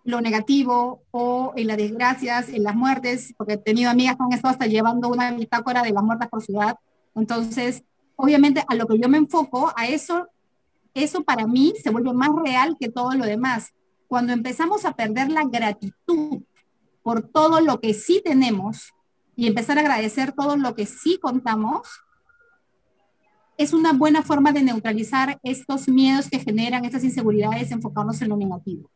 [0.03, 4.53] lo negativo o en las desgracias, en las muertes, porque he tenido amigas han estado
[4.53, 6.77] hasta llevando una bitácora de las muertas por ciudad,
[7.13, 7.83] entonces,
[8.15, 10.27] obviamente, a lo que yo me enfoco, a eso,
[10.93, 13.73] eso para mí se vuelve más real que todo lo demás.
[14.07, 16.41] Cuando empezamos a perder la gratitud
[17.03, 18.93] por todo lo que sí tenemos,
[19.35, 21.87] y empezar a agradecer todo lo que sí contamos,
[23.61, 28.37] es una buena forma de neutralizar estos miedos que generan estas inseguridades enfocarnos en lo
[28.37, 28.89] negativo.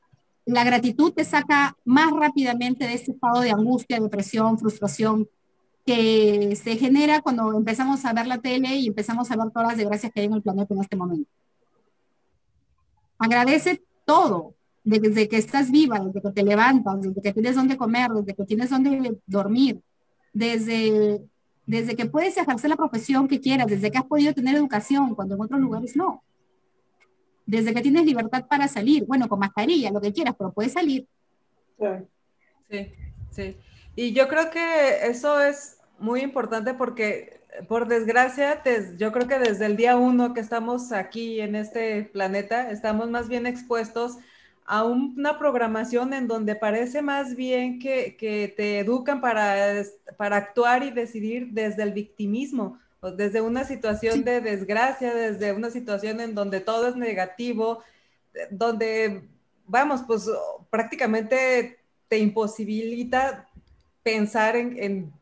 [0.45, 5.27] La gratitud te saca más rápidamente de este estado de angustia, depresión, frustración
[5.85, 9.77] que se genera cuando empezamos a ver la tele y empezamos a ver todas las
[9.77, 11.29] desgracias que hay en el planeta en este momento.
[13.19, 18.09] Agradece todo, desde que estás viva, desde que te levantas, desde que tienes donde comer,
[18.11, 19.79] desde que tienes donde dormir,
[20.33, 21.21] desde,
[21.65, 25.35] desde que puedes ejercer la profesión que quieras, desde que has podido tener educación, cuando
[25.35, 26.23] en otros lugares no.
[27.45, 31.07] Desde que tienes libertad para salir, bueno, con mascarilla, lo que quieras, pero puedes salir.
[32.69, 32.91] Sí,
[33.31, 33.57] sí.
[33.95, 38.61] Y yo creo que eso es muy importante porque, por desgracia,
[38.97, 43.27] yo creo que desde el día uno que estamos aquí en este planeta, estamos más
[43.29, 44.17] bien expuestos
[44.65, 49.83] a una programación en donde parece más bien que, te educan para,
[50.17, 55.69] para actuar y decidir desde el victimismo, o desde una situación de desgracia, desde una
[55.69, 57.83] situación en donde todo es negativo,
[58.49, 59.29] donde,
[59.67, 60.27] vamos, pues
[60.71, 63.47] prácticamente te imposibilita
[64.01, 65.13] pensar en,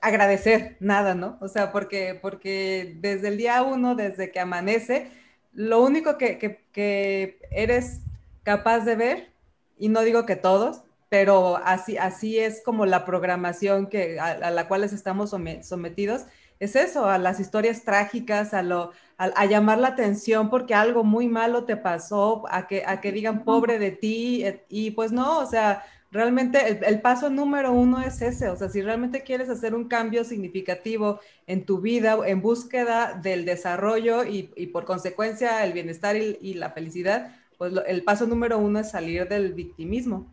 [0.00, 1.36] agradecer nada, ¿no?
[1.40, 5.10] O sea, porque, porque desde el día uno, desde que amanece,
[5.52, 6.38] lo único que,
[6.72, 8.00] que eres
[8.48, 9.30] capaz de ver,
[9.76, 10.80] y no digo que todos,
[11.10, 16.22] pero así, así es como la programación que, a, la cual estamos sometidos,
[16.58, 21.28] es eso, a las historias trágicas, a, lo, a, llamar la atención porque algo muy
[21.28, 25.40] malo te pasó, a que, a que digan pobre de ti, eh, y pues no,
[25.40, 29.74] o sea, realmente el, paso número uno es ese, o sea, si realmente quieres hacer
[29.74, 36.16] un cambio significativo en tu vida, en búsqueda del desarrollo y, por consecuencia el bienestar
[36.16, 40.26] y la felicidad, pues el paso número uno es salir del victimismo.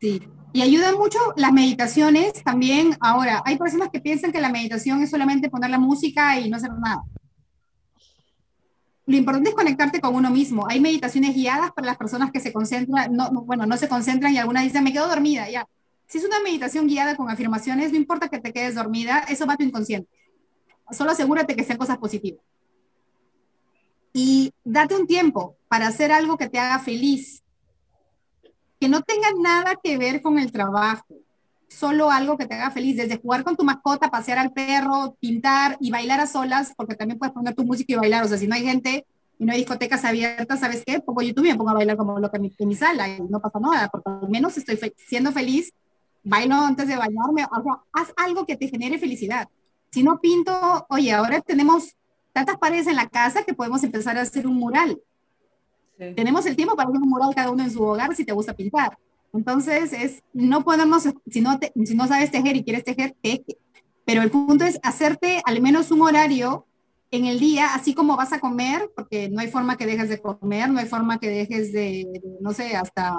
[0.00, 0.20] Sí,
[0.52, 2.96] y ayudan mucho las meditaciones también.
[3.00, 6.56] Ahora, hay personas que piensan que la meditación es solamente poner la música y no
[6.56, 7.02] hacer nada.
[9.06, 10.66] Lo importante es conectarte con uno mismo.
[10.68, 14.38] Hay meditaciones guiadas para las personas que se concentran, no, bueno, no se concentran y
[14.38, 15.66] algunas dicen, me quedo dormida, ya.
[16.06, 19.54] Si es una meditación guiada con afirmaciones, no importa que te quedes dormida, eso va
[19.54, 20.08] a tu inconsciente.
[20.90, 22.42] Solo asegúrate que sean cosas positivas
[24.12, 27.44] y date un tiempo para hacer algo que te haga feliz,
[28.80, 31.14] que no tenga nada que ver con el trabajo,
[31.68, 35.76] solo algo que te haga feliz, desde jugar con tu mascota, pasear al perro, pintar
[35.78, 38.48] y bailar a solas, porque también puedes poner tu música y bailar, o sea, si
[38.48, 39.06] no hay gente
[39.38, 40.98] y no hay discotecas abiertas, ¿sabes qué?
[40.98, 43.40] Pongo YouTube y me pongo a bailar como lo que en mi, sala y no
[43.40, 45.72] pasa nada, porque al menos estoy siendo feliz,
[46.24, 49.48] bailo antes de bañarme, o haz algo que te genere felicidad.
[49.92, 51.94] Si no pinto, oye, ahora tenemos
[52.32, 54.98] tantas paredes en la casa que podemos empezar a hacer un mural.
[56.14, 58.54] Tenemos el tiempo para hacer un mural cada uno en su hogar si te gusta
[58.54, 58.96] pintar.
[59.32, 63.58] Entonces, es, no podemos, si no, si no sabes tejer y quieres tejer, teje.
[64.04, 66.66] Pero el punto es hacerte al menos un horario
[67.10, 70.20] en el día, así como vas a comer, porque no hay forma que dejes de
[70.20, 72.06] comer, no hay forma que dejes de,
[72.40, 73.18] no sé, hasta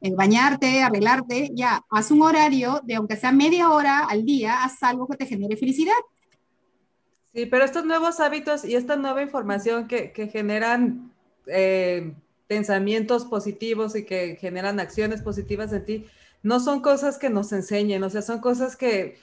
[0.00, 4.82] eh, bañarte, arreglarte, ya, haz un horario de aunque sea media hora al día, haz
[4.82, 5.94] algo que te genere felicidad.
[7.32, 11.12] Sí, pero estos nuevos hábitos y esta nueva información que, que generan
[11.48, 12.14] eh,
[12.46, 16.06] pensamientos positivos y que generan acciones positivas en ti,
[16.42, 19.18] no son cosas que nos enseñen, o sea, son cosas que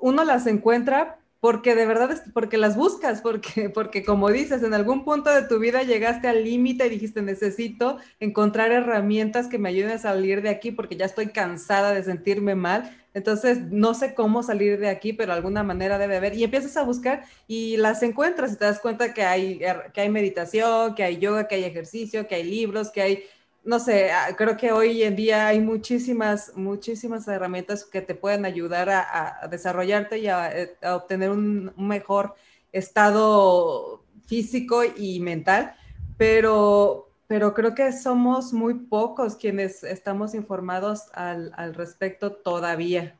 [0.00, 4.74] uno las encuentra porque de verdad, es porque las buscas, porque, porque como dices, en
[4.74, 9.68] algún punto de tu vida llegaste al límite y dijiste, necesito encontrar herramientas que me
[9.68, 12.96] ayuden a salir de aquí porque ya estoy cansada de sentirme mal.
[13.18, 16.34] Entonces, no sé cómo salir de aquí, pero alguna manera debe haber.
[16.34, 19.60] Y empiezas a buscar y las encuentras y te das cuenta que hay,
[19.92, 23.24] que hay meditación, que hay yoga, que hay ejercicio, que hay libros, que hay
[23.64, 28.46] no sé, ah, creo que hoy en día hay muchísimas, muchísimas herramientas que te pueden
[28.46, 32.34] ayudar a, desarrollarte y eh, a, obtener un, mejor
[32.72, 35.74] estado físico y mental,
[36.16, 43.16] pero, pero creo que somos muy pocos quienes estamos informados al, respecto todavía.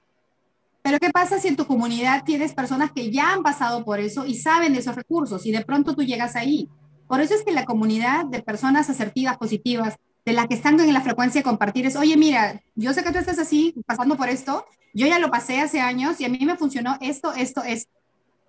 [0.82, 4.24] Pero ¿qué pasa si en tu comunidad tienes personas que ya han pasado por eso
[4.24, 6.70] y saben de esos recursos y de pronto tú llegas ahí?
[7.06, 10.92] Por eso es que la comunidad de personas asertivas, positivas, de la que están en
[10.92, 14.28] la frecuencia de compartir es, oye, mira, yo sé que tú estás así, pasando por
[14.28, 17.92] esto, yo ya lo pasé hace años y a mí me funcionó esto, esto, esto.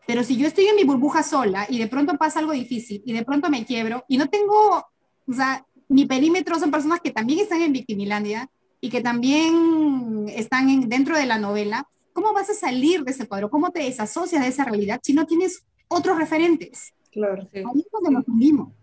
[0.07, 3.13] Pero si yo estoy en mi burbuja sola y de pronto pasa algo difícil y
[3.13, 4.85] de pronto me quiebro y no tengo,
[5.29, 8.49] o sea, mi perímetro son personas que también están en Victimilandia
[8.81, 13.27] y que también están en, dentro de la novela, ¿cómo vas a salir de ese
[13.27, 13.49] cuadro?
[13.49, 16.93] ¿Cómo te desasocias de esa realidad si no tienes otros referentes?
[17.11, 17.47] Claro.
[17.53, 18.73] Ahí es donde nos unimos.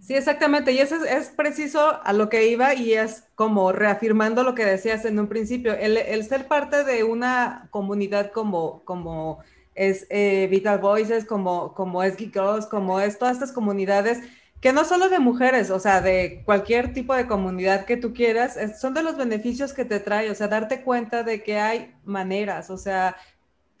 [0.00, 0.72] Sí, exactamente.
[0.72, 5.04] Y eso es, preciso a lo que iba y es como reafirmando lo que decías
[5.04, 5.74] en un principio.
[5.74, 9.40] El, ser parte de una comunidad como, como
[9.74, 14.20] es eh, Vital Voices, como, como es Geek Girls, como es todas estas comunidades
[14.60, 18.58] que no solo de mujeres, o sea, de cualquier tipo de comunidad que tú quieras,
[18.80, 22.70] son de los beneficios que te trae, o sea, darte cuenta de que hay maneras,
[22.70, 23.16] o sea,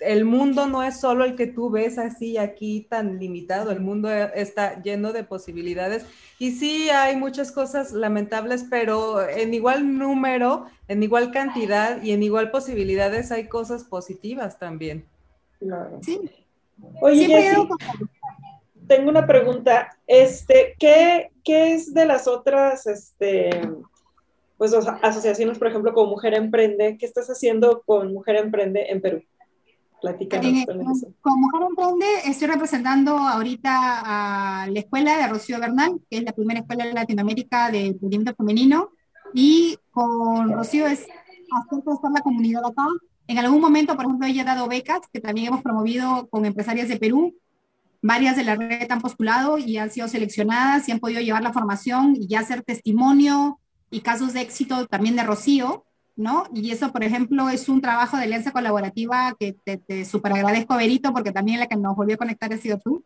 [0.00, 4.08] el mundo no es solo el que tú ves así aquí tan limitado, el mundo
[4.10, 6.06] está lleno de posibilidades
[6.38, 12.22] y sí hay muchas cosas lamentables, pero en igual número, en igual cantidad y en
[12.22, 15.04] igual posibilidades hay cosas positivas también.
[15.58, 15.98] Claro.
[16.02, 16.20] Sí.
[17.00, 17.26] Oye,
[18.88, 19.96] tengo una pregunta.
[20.06, 23.50] Este, ¿qué, ¿qué, es de las otras este,
[24.56, 26.96] pues, asociaciones, por ejemplo, como Mujer Emprende?
[26.98, 29.22] ¿Qué estás haciendo con Mujer Emprende en Perú?
[30.00, 30.64] Platícanos.
[31.20, 36.32] Como Mujer Emprende, estoy representando ahorita a la escuela de Rocío Bernal, que es la
[36.32, 38.90] primera escuela de Latinoamérica de emprendimiento femenino,
[39.34, 42.86] y con Rocío es hacer estar la comunidad acá.
[43.26, 46.88] En algún momento, por ejemplo, ella ha dado becas, que también hemos promovido con empresarias
[46.88, 47.34] de Perú.
[48.00, 51.52] Varias de la red han postulado y han sido seleccionadas y han podido llevar la
[51.52, 53.58] formación y ya hacer testimonio
[53.90, 55.84] y casos de éxito también de Rocío
[56.18, 56.44] ¿no?
[56.52, 60.76] Y eso, por ejemplo, es un trabajo de alianza colaborativa que te, te súper agradezco,
[60.76, 63.04] Berito, porque también la que nos volvió a conectar ha sido tú.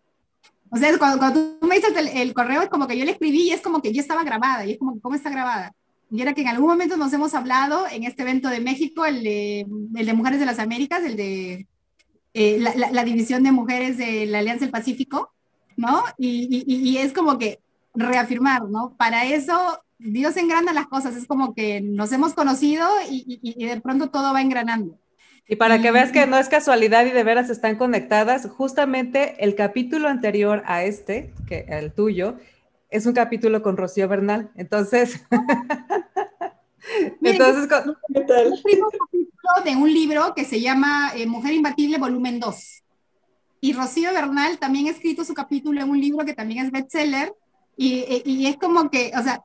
[0.70, 3.51] O sea, cuando, tú me dices el, correo, es como que yo le escribí y
[3.51, 5.74] es como que yo estaba grabada, y es como, ¿cómo está grabada?
[6.11, 9.22] Y era que en algún momento nos hemos hablado en este evento de México, el
[9.22, 11.66] de, el de Mujeres de las Américas, el de
[12.35, 15.33] eh, la, la, división de mujeres de la Alianza del Pacífico,
[15.76, 16.03] ¿no?
[16.16, 17.61] Y, y, y es como que
[17.95, 18.95] reafirmar, ¿no?
[18.97, 24.11] Para eso Dios engrana las cosas, es como que nos hemos conocido y, de pronto
[24.11, 24.99] todo va engranando.
[25.47, 29.55] Y para que veas que no es casualidad y de veras están conectadas, justamente el
[29.55, 32.37] capítulo anterior a este, que el tuyo,
[32.91, 34.51] es un capítulo con Rocío Bernal.
[34.57, 35.24] Entonces,
[37.22, 37.68] entonces,
[38.12, 38.62] ¿qué tal?
[39.64, 42.83] de un libro que se llama eh, Mujer Imbatible, volumen 2.
[43.61, 47.33] Y Rocío Bernal también ha escrito su capítulo en un libro que también es bestseller.
[47.76, 49.43] Y, y es como que, o sea,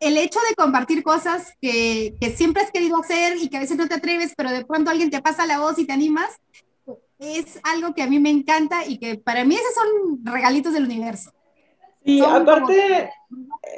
[0.00, 3.76] el hecho de compartir cosas que, que, siempre has querido hacer y que a veces
[3.76, 6.30] no te atreves, pero de pronto alguien te pasa la voz y te animas,
[7.18, 10.84] es algo que a mí me encanta y que para mí esos son regalitos del
[10.84, 11.32] universo.
[12.06, 13.10] Y aparte,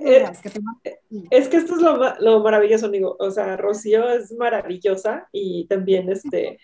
[0.00, 0.24] eh,
[1.30, 3.16] es que esto es lo, lo, maravilloso, amigo.
[3.18, 6.58] O sea, Rocío es maravillosa y también este...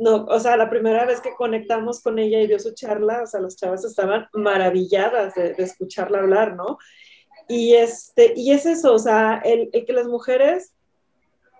[0.00, 3.26] No, o sea, la primera vez que conectamos con ella y dio su charla, o
[3.26, 6.78] sea, las chavas estaban maravilladas de, de escucharla hablar, ¿no?
[7.48, 10.74] Y, este, y es eso, o sea, el, que las mujeres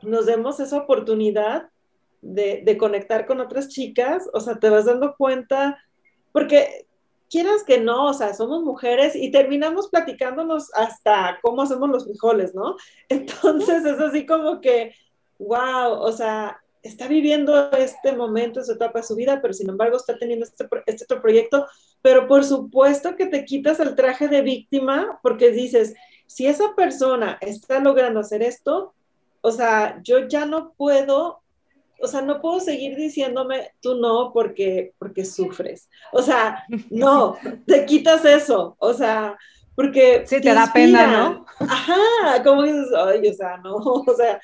[0.02, 1.68] nos demos esa oportunidad
[2.20, 5.78] de, conectar con otras chicas, o sea, te vas dando cuenta,
[6.32, 6.86] porque
[7.32, 12.54] quieras que no, o sea, somos mujeres y terminamos platicándonos hasta cómo hacemos los frijoles,
[12.54, 12.76] ¿no?
[13.08, 14.94] Entonces es así como que,
[15.38, 19.96] wow, o sea, está viviendo este momento, esta etapa de su vida, pero sin embargo
[19.96, 21.66] está teniendo este, este otro proyecto,
[22.02, 25.94] pero por supuesto que te quitas el traje de víctima porque dices,
[26.26, 28.92] si esa persona está logrando hacer esto,
[29.40, 31.41] o sea, yo ya no puedo
[32.02, 35.88] o sea, no puedo seguir diciéndome tú no porque, porque sufres.
[36.12, 37.36] O sea, no,
[37.66, 38.76] te quitas eso.
[38.80, 39.38] O sea,
[39.76, 40.24] porque...
[40.26, 41.46] Sí, te, da pena, ¿no?
[41.60, 43.76] Ajá, como dices, ay, o sea, no,
[44.06, 44.40] o sea,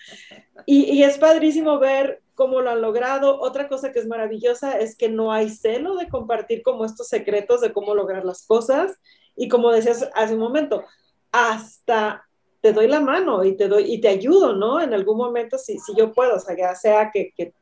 [0.67, 3.41] y, y, es padrísimo ver cómo lo han logrado.
[3.41, 7.61] Otra cosa que es maravillosa es que no hay celo de compartir como estos secretos
[7.61, 9.01] de cómo lograr las cosas.
[9.35, 10.85] Y como decías hace un momento,
[11.33, 12.28] hasta
[12.61, 14.81] te doy la mano y te doy y te ayudo, ¿no?
[14.81, 17.53] En algún momento si, si yo puedo, o sea, ya sea que, que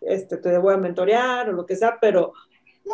[0.00, 2.32] este, te voy a mentorear o lo que sea, pero,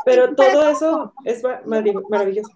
[0.04, 2.50] pero todo eso es maravilloso.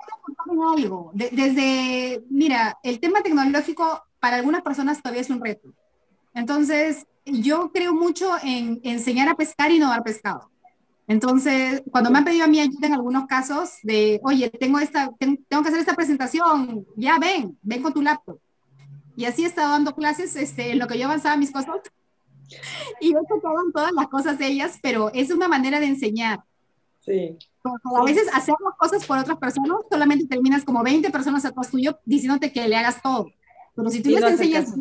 [1.12, 5.72] Desde, mira, el tema tecnológico para algunas personas todavía es un reto.
[6.34, 10.50] Entonces, yo creo mucho en enseñar a pescar y no dar pescado.
[11.08, 15.10] Entonces, cuando me han pedido a mí ayuda en algunos casos de, oye, tengo, esta,
[15.18, 18.38] tengo que hacer esta presentación, ya ven, ven con tu laptop
[19.20, 21.76] y así he estado dando clases este, en lo que yo avanzaba mis cosas.
[23.00, 26.40] Y he tocado todas las cosas de ellas, pero es una manera de enseñar.
[27.00, 27.36] Sí.
[27.62, 31.98] a veces hacer las cosas por otras personas, solamente terminas como 20 personas atrás tuyo
[32.06, 33.30] diciéndote que le hagas todo.
[33.76, 34.72] Pero si tú les enseñas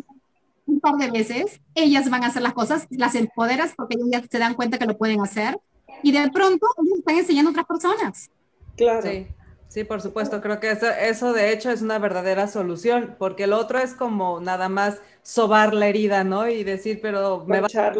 [0.64, 4.38] un par de veces, ellas van a hacer las cosas, las empoderas porque ellas se
[4.38, 5.60] dan cuenta que lo pueden hacer
[6.02, 8.30] y de pronto ellos están enseñando a otras personas.
[8.74, 9.02] Claro.
[9.02, 9.26] Sí.
[9.70, 13.52] Sí, por supuesto, creo que eso, eso de hecho es una verdadera solución, porque el
[13.52, 16.48] otro es como nada más sobar la herida, ¿no?
[16.48, 17.92] Y decir, pero me vas a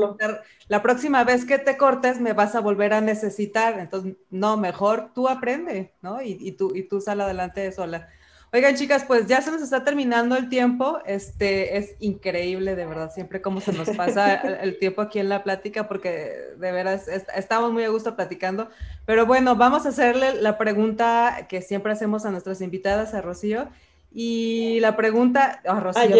[0.68, 5.12] la próxima vez que te cortes me vas a volver a necesitar, entonces no, mejor
[5.14, 6.21] tú aprende, ¿no?
[6.23, 8.09] Y, y tú, y tú sal adelante sola.
[8.53, 10.98] Oigan, chicas, pues ya se nos está terminando el tiempo.
[11.07, 15.44] Este es increíble, de verdad, siempre cómo se nos pasa el, tiempo aquí en la
[15.44, 18.68] plática, porque de veras estamos muy a gusto platicando.
[19.07, 23.68] Pero bueno, vamos a hacerle la pregunta que siempre hacemos a nuestras invitadas, a Rocío.
[24.12, 26.16] Y la pregunta, a Rocío,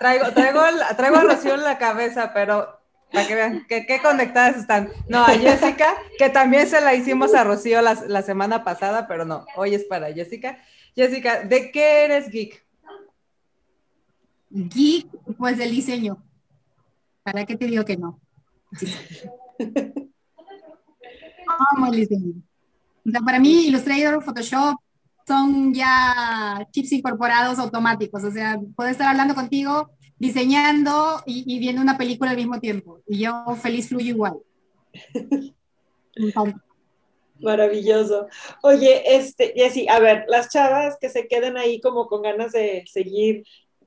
[0.00, 0.60] traigo, traigo,
[0.96, 2.79] traigo a Rocío en la cabeza, pero
[3.12, 4.90] para que vean que, qué conectadas están.
[5.08, 9.24] No, a Jessica, que también se la hicimos a Rocío la, la semana pasada, pero
[9.24, 10.58] no, hoy es para Jessica.
[10.94, 12.64] Jessica, ¿de qué eres geek?
[14.50, 15.08] Geek,
[15.38, 16.22] pues del diseño.
[17.22, 18.20] ¿Para qué te digo que no?
[21.72, 22.34] Amo el diseño.
[23.06, 24.78] O sea, para mí, Illustrator, Photoshop
[25.26, 28.24] son ya chips incorporados automáticos.
[28.24, 29.90] O sea, puedo estar hablando contigo,
[30.20, 33.00] diseñando y, viendo una película al mismo tiempo.
[33.06, 34.38] Y yo feliz fluyo igual.
[37.40, 38.28] Maravilloso.
[38.62, 42.84] Oye, este, Jessy, a ver, las chavas que se queden ahí como con ganas de
[42.86, 43.44] seguir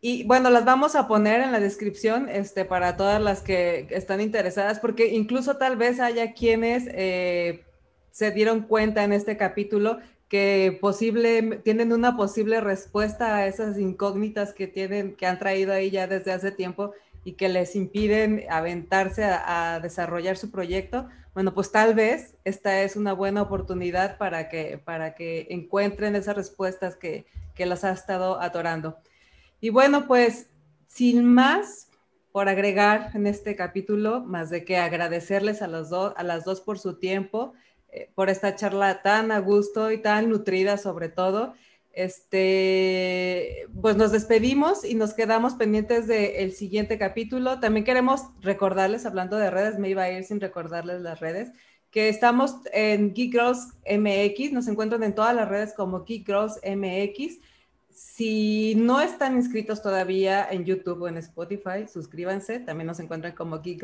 [0.00, 4.20] Y bueno, las vamos a poner en la descripción este, para todas las que están
[4.20, 7.64] interesadas, porque incluso tal vez haya quienes eh,
[8.10, 14.52] se dieron cuenta en este capítulo que posible, tienen una posible respuesta a esas incógnitas
[14.52, 16.92] que tienen, que han traído ahí ya desde hace tiempo
[17.24, 22.96] y que les impiden aventarse a, desarrollar su proyecto, bueno, pues tal vez esta es
[22.96, 28.40] una buena oportunidad para que, para que encuentren esas respuestas que, que las ha estado
[28.40, 28.98] atorando.
[29.60, 30.48] Y bueno, pues
[30.86, 31.88] sin más
[32.32, 36.78] por agregar en este capítulo, más de que agradecerles a, los a las dos por
[36.78, 37.54] su tiempo
[37.96, 41.54] eh, por esta charla tan a gusto y tan nutrida sobre todo.
[41.92, 47.58] Este, pues nos despedimos y nos quedamos pendientes del siguiente capítulo.
[47.58, 51.52] También queremos recordarles, hablando de redes, me iba a ir sin recordarles las redes,
[51.90, 56.60] que estamos en Geek Girls MX, nos encuentran en todas las redes como Geek Girls
[56.62, 57.38] MX.
[57.96, 63.62] Si no están inscritos todavía en YouTube o en Spotify, suscríbanse, también nos encuentran como
[63.62, 63.82] Geek.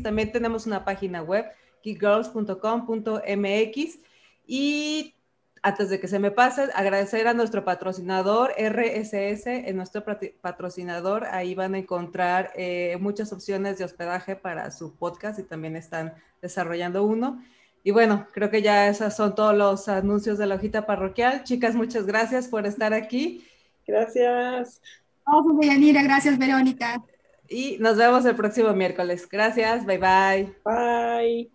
[0.00, 1.46] También tenemos una página web
[1.82, 3.98] geekgirls.com.mx
[4.46, 5.16] y
[5.60, 10.04] antes de que se me pase, agradecer a nuestro patrocinador RSS, en nuestro
[10.40, 15.74] patrocinador, ahí van a encontrar eh, muchas opciones de hospedaje para su podcast y también
[15.74, 17.42] están desarrollando uno.
[17.84, 21.42] Y bueno, creo que ya esos son todos los anuncios de la hojita parroquial.
[21.44, 23.44] Chicas, muchas gracias por estar aquí.
[23.86, 24.80] Gracias.
[25.26, 26.04] Gracias.
[26.04, 27.02] Gracias, Verónica.
[27.48, 29.28] Y nos vemos el próximo miércoles.
[29.28, 29.84] Gracias.
[29.84, 30.54] Bye bye.
[30.64, 31.50] Bye.